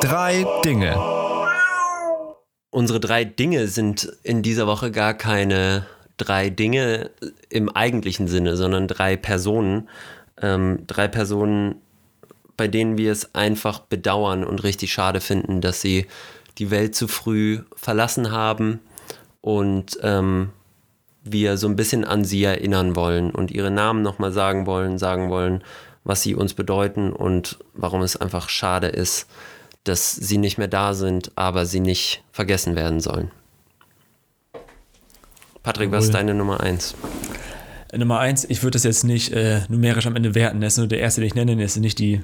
[0.00, 0.94] Drei Dinge.
[2.70, 7.10] Unsere drei Dinge sind in dieser Woche gar keine drei Dinge
[7.48, 9.88] im eigentlichen Sinne, sondern drei Personen.
[10.40, 11.76] Ähm, drei Personen,
[12.56, 16.06] bei denen wir es einfach bedauern und richtig schade finden, dass sie
[16.58, 18.80] die Welt zu früh verlassen haben
[19.40, 20.50] und ähm,
[21.24, 25.30] wir so ein bisschen an sie erinnern wollen und ihre Namen nochmal sagen wollen, sagen
[25.30, 25.64] wollen,
[26.04, 29.26] was sie uns bedeuten und warum es einfach schade ist,
[29.84, 33.30] dass sie nicht mehr da sind, aber sie nicht vergessen werden sollen.
[35.62, 36.94] Patrick, was ist deine Nummer eins?
[37.90, 40.60] Äh, Nummer eins, ich würde das jetzt nicht äh, numerisch am Ende werten.
[40.60, 42.20] Das ist nur der erste, den ich nenne, das ist nicht die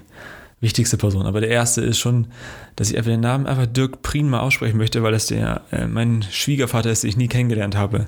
[0.60, 1.26] wichtigste Person.
[1.26, 2.26] Aber der erste ist schon,
[2.76, 5.86] dass ich einfach den Namen einfach Dirk Prien mal aussprechen möchte, weil das der äh,
[5.86, 8.06] mein Schwiegervater ist, den ich nie kennengelernt habe.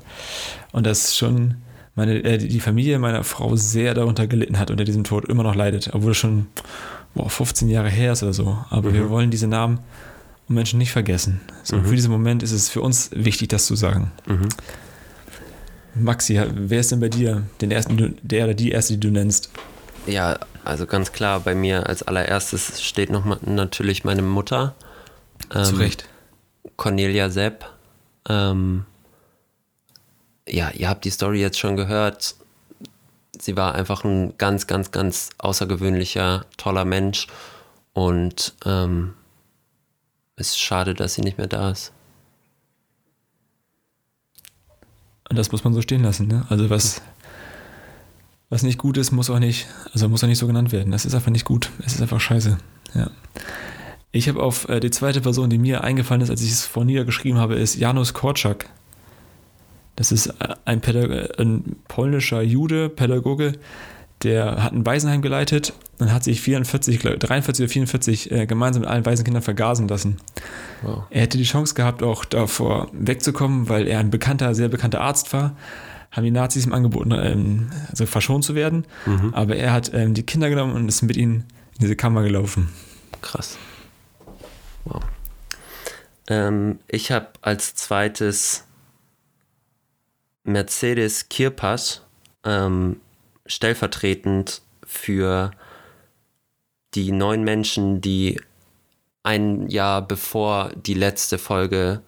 [0.73, 1.55] Und das schon
[1.95, 5.55] meine, äh, die Familie meiner Frau sehr darunter gelitten hat, unter diesem Tod immer noch
[5.55, 6.47] leidet, obwohl es schon
[7.15, 8.59] boah, 15 Jahre her ist oder so.
[8.71, 9.79] Aber wir wollen diese Namen
[10.49, 11.41] und Menschen nicht vergessen.
[11.63, 14.11] So, Für diesen Moment ist es für uns wichtig, das zu sagen.
[15.95, 19.11] Maxi, wer ist denn bei dir den ersten, du- der oder die erste, die du
[19.11, 19.51] nennst?
[20.07, 24.75] Ja, also ganz klar, bei mir als allererstes steht noch mal, natürlich meine Mutter.
[25.55, 26.09] Ähm, Zu Recht.
[26.77, 27.65] Cornelia Sepp.
[28.29, 28.85] Ähm,
[30.49, 32.35] ja, ihr habt die Story jetzt schon gehört.
[33.39, 37.27] Sie war einfach ein ganz, ganz, ganz außergewöhnlicher, toller Mensch.
[37.93, 39.15] Und ähm,
[40.37, 41.93] es ist schade, dass sie nicht mehr da ist.
[45.29, 46.45] Und das muss man so stehen lassen, ne?
[46.51, 47.01] Also was,
[48.53, 50.93] was nicht gut ist, muss auch nicht, also muss auch nicht so genannt werden.
[50.93, 51.71] Das ist einfach nicht gut.
[51.87, 52.59] Es ist einfach scheiße.
[52.95, 53.11] Ja.
[54.11, 56.85] Ich habe auf äh, die zweite Person, die mir eingefallen ist, als ich es vor
[56.85, 58.69] niedergeschrieben habe, ist Janusz Korczak.
[59.97, 63.55] Das ist äh, ein, Pädag ein polnischer Jude, Pädagoge,
[64.23, 68.83] der hat ein Waisenheim geleitet und hat sich 44, glaub- 43 oder 44 äh, gemeinsam
[68.83, 70.19] mit allen Waisenkindern vergasen lassen.
[70.83, 71.05] Wow.
[71.09, 75.33] Er hätte die Chance gehabt, auch davor wegzukommen, weil er ein bekannter, sehr bekannter Arzt
[75.33, 75.57] war.
[76.13, 78.85] Haben die Nazis ihm angeboten, ähm, also verschont zu werden.
[79.33, 82.69] Aber er hat ähm, die Kinder genommen und ist mit ihnen in diese Kammer gelaufen.
[83.23, 83.59] Krass.
[84.85, 85.03] Wow.
[86.29, 88.65] Ähm, ich habe als zweites
[90.45, 92.03] Mercedes Kirpas,
[92.45, 93.01] ähm,
[93.47, 95.53] stellvertretend für
[96.95, 98.41] die neun Menschen, die
[99.23, 102.03] ein Jahr bevor die letzte Folge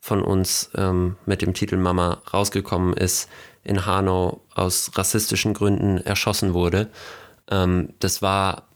[0.00, 3.28] von uns ähm, mit dem Titel Mama rausgekommen ist,
[3.62, 6.88] in Hanau aus rassistischen Gründen erschossen wurde.
[7.50, 8.68] Ähm, das war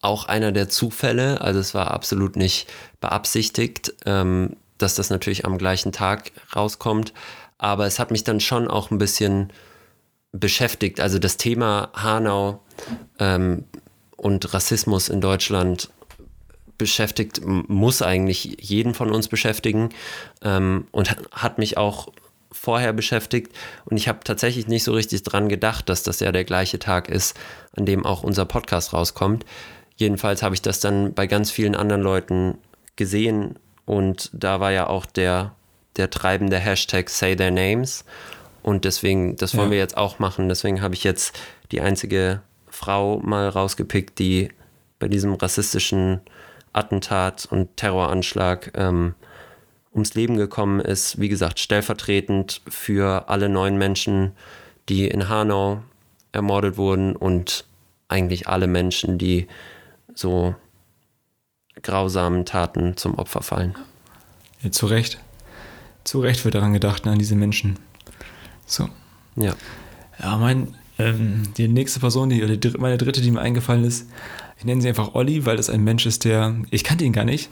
[0.00, 2.68] auch einer der Zufälle, also es war absolut nicht
[3.00, 7.12] beabsichtigt, ähm, dass das natürlich am gleichen Tag rauskommt,
[7.58, 9.52] aber es hat mich dann schon auch ein bisschen
[10.32, 11.00] beschäftigt.
[11.00, 12.62] Also das Thema Hanau
[13.18, 13.64] ähm,
[14.16, 15.90] und Rassismus in Deutschland
[16.80, 19.90] beschäftigt, muss eigentlich jeden von uns beschäftigen
[20.42, 22.08] ähm, und ha- hat mich auch
[22.52, 23.52] vorher beschäftigt
[23.84, 27.08] und ich habe tatsächlich nicht so richtig dran gedacht, dass das ja der gleiche Tag
[27.08, 27.38] ist,
[27.76, 29.44] an dem auch unser Podcast rauskommt.
[29.96, 32.58] Jedenfalls habe ich das dann bei ganz vielen anderen Leuten
[32.96, 35.54] gesehen und da war ja auch der,
[35.96, 38.04] der treibende Hashtag Say Their Names
[38.62, 39.72] und deswegen, das wollen Ja.
[39.72, 41.38] wir jetzt auch machen, deswegen habe ich jetzt
[41.70, 44.50] die einzige Frau mal rausgepickt, die
[44.98, 46.20] bei diesem rassistischen
[46.72, 49.14] Attentat und Terroranschlag ähm,
[49.92, 51.20] ums Leben gekommen ist.
[51.20, 54.32] Wie gesagt, stellvertretend für alle neun Menschen,
[54.88, 55.82] die in Hanau
[56.32, 57.64] ermordet wurden und
[58.08, 59.46] eigentlich alle Menschen, die
[60.14, 60.54] so
[61.82, 63.74] grausamen Taten zum Opfer fallen.
[64.62, 65.18] Ja, zu Recht.
[66.04, 67.78] Zu Recht wird daran gedacht, ne, an diese Menschen.
[68.66, 68.88] So.
[69.36, 69.54] Ja.
[70.18, 74.08] Ja, mein, ähm, die nächste Person, die, oder die, meine dritte, die mir eingefallen ist,
[74.60, 77.24] ich nenne sie einfach Olli, weil das ein Mensch ist, der, ich kannte ihn gar
[77.24, 77.48] nicht,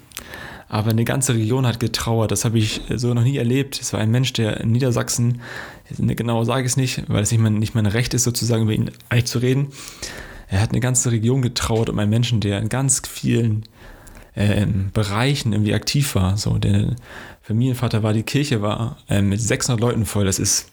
[0.68, 2.30] Aber eine ganze Region hat getrauert.
[2.30, 3.80] Das habe ich so noch nie erlebt.
[3.80, 5.40] Es war ein Mensch, der in Niedersachsen,
[5.96, 8.74] genau sage ich es nicht, weil es nicht mein, nicht mein Recht ist, sozusagen über
[8.74, 9.68] ihn eigentlich zu reden.
[10.48, 13.64] Er hat eine ganze Region getrauert um einen Menschen, der in ganz vielen
[14.36, 16.36] ähm, Bereichen irgendwie aktiv war.
[16.36, 16.94] So, der
[17.40, 20.26] Familienvater war, die Kirche war ähm, mit 600 Leuten voll.
[20.26, 20.70] Das ist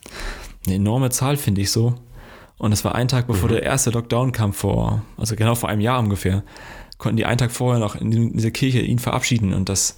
[0.65, 1.95] eine enorme Zahl, finde ich so.
[2.57, 3.53] Und es war ein Tag, bevor mhm.
[3.53, 6.43] der erste Lockdown kam, vor, also genau vor einem Jahr ungefähr,
[6.97, 9.53] konnten die einen Tag vorher noch in dieser Kirche ihn verabschieden.
[9.53, 9.97] Und das,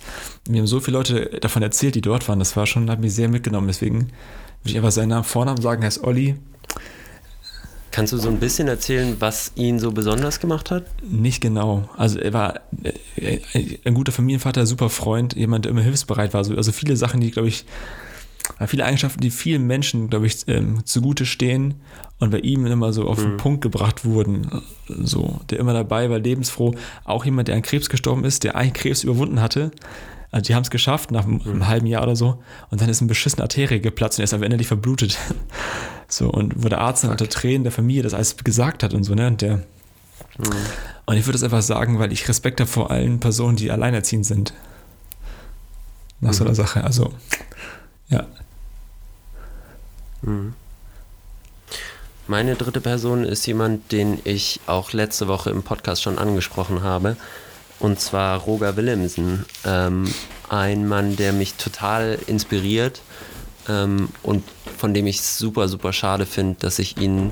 [0.50, 2.40] mir haben so viele Leute davon erzählt, die dort waren.
[2.40, 3.68] Das war schon, hat mich sehr mitgenommen.
[3.68, 4.08] Deswegen
[4.62, 6.36] würde ich einfach seinen Namen, Vornamen sagen, ist Olli.
[7.92, 10.86] Kannst du so ein bisschen erzählen, was ihn so besonders gemacht hat?
[11.04, 11.90] Nicht genau.
[11.98, 13.40] Also er war äh,
[13.86, 16.40] ein guter Familienvater, super Freund, jemand, der immer hilfsbereit war.
[16.40, 17.66] Also viele Sachen, die, glaube ich,
[18.68, 21.76] viele Eigenschaften, die vielen Menschen, glaube ich, ähm, zugute stehen
[22.20, 23.38] und bei ihm immer so auf den mhm.
[23.38, 24.64] Punkt gebracht wurden.
[24.88, 26.74] So, der immer dabei war, lebensfroh.
[27.04, 29.72] Auch jemand, der an Krebs gestorben ist, der eigentlich Krebs überwunden hatte.
[30.32, 32.44] Also die haben es geschafft nach einem, einem, halben Jahr oder so.
[32.70, 35.18] Und dann ist ein beschissene Arterie geplatzt und er ist am Ende nicht verblutet.
[36.10, 39.04] So, und wo der Arzt dann unter Tränen der Familie das alles gesagt hat und
[39.04, 39.28] so, ne?
[39.28, 39.58] Und der.
[39.58, 39.64] Mhm.
[41.06, 44.26] Und ich würde das einfach sagen, weil ich Respekt habe vor allen Personen, die alleinerziehend
[44.26, 44.54] sind.
[46.22, 46.34] Nach mhm.
[46.34, 46.86] so einer Sache.
[46.86, 47.12] Also,
[48.08, 48.26] ja.
[50.22, 50.54] Mhm.
[52.28, 57.16] Meine dritte Person ist jemand, den ich auch letzte Woche im Podcast schon angesprochen habe.
[57.80, 59.46] Und zwar Roger Willemsen.
[59.66, 60.14] Ähm,
[60.50, 63.02] ein Mann, der mich total inspiriert
[63.70, 64.44] ähm, und
[64.78, 67.32] von dem ich es super, super schade finde, dass ich ihn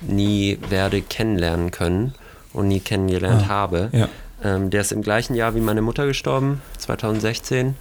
[0.00, 2.14] nie werde kennenlernen können
[2.52, 3.90] und nie kennengelernt ah, habe.
[3.92, 4.08] Ja.
[4.42, 7.76] Ähm, der ist im gleichen Jahr wie meine Mutter gestorben, 2016,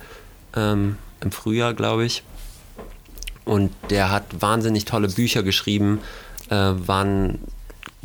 [0.55, 2.23] ähm, im Frühjahr, glaube ich.
[3.47, 6.01] Und der hat wahnsinnig tolle Bücher geschrieben,
[6.49, 7.39] äh, waren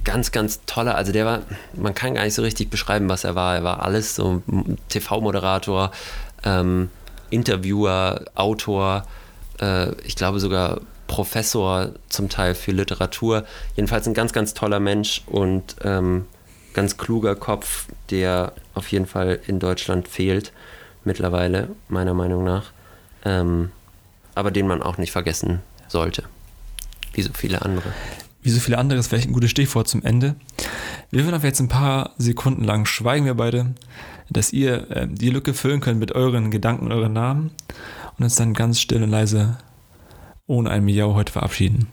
[0.05, 1.43] ganz, ganz tolle, also der war,
[1.75, 3.57] man kann gar nicht so richtig beschreiben, was er war.
[3.57, 4.43] Er war alles so
[4.89, 5.91] TV-Moderator,
[6.45, 6.91] ähm,
[7.31, 9.05] Interviewer, Autor,
[9.61, 13.45] äh, ich glaube sogar Professor zum Teil für Literatur.
[13.77, 16.27] Jedenfalls ein ganz, ganz toller Mensch und ähm,
[16.73, 20.53] ganz kluger Kopf, der auf jeden Fall in Deutschland fehlt,
[21.05, 22.73] mittlerweile, meiner Meinung nach.
[23.25, 23.73] Ähm,
[24.35, 26.25] aber den man auch nicht vergessen sollte.
[27.15, 27.93] Wie so viele andere.
[28.43, 30.35] Wie so viele andere ist vielleicht ein gutes Stichwort zum Ende.
[31.11, 33.75] Wir würden auf jetzt ein paar Sekunden lang schweigen wir beide,
[34.31, 37.51] dass ihr äh, die Lücke füllen könnt mit euren Gedanken, euren Namen
[38.19, 39.59] und uns dann ganz still und leise
[40.47, 41.89] ohne ein Miau heute verabschieden.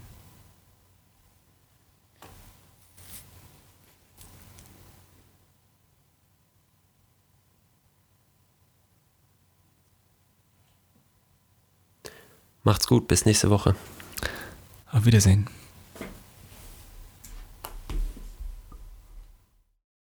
[12.64, 13.76] Macht's gut, bis nächste Woche.
[14.92, 15.48] Auf Wiedersehen.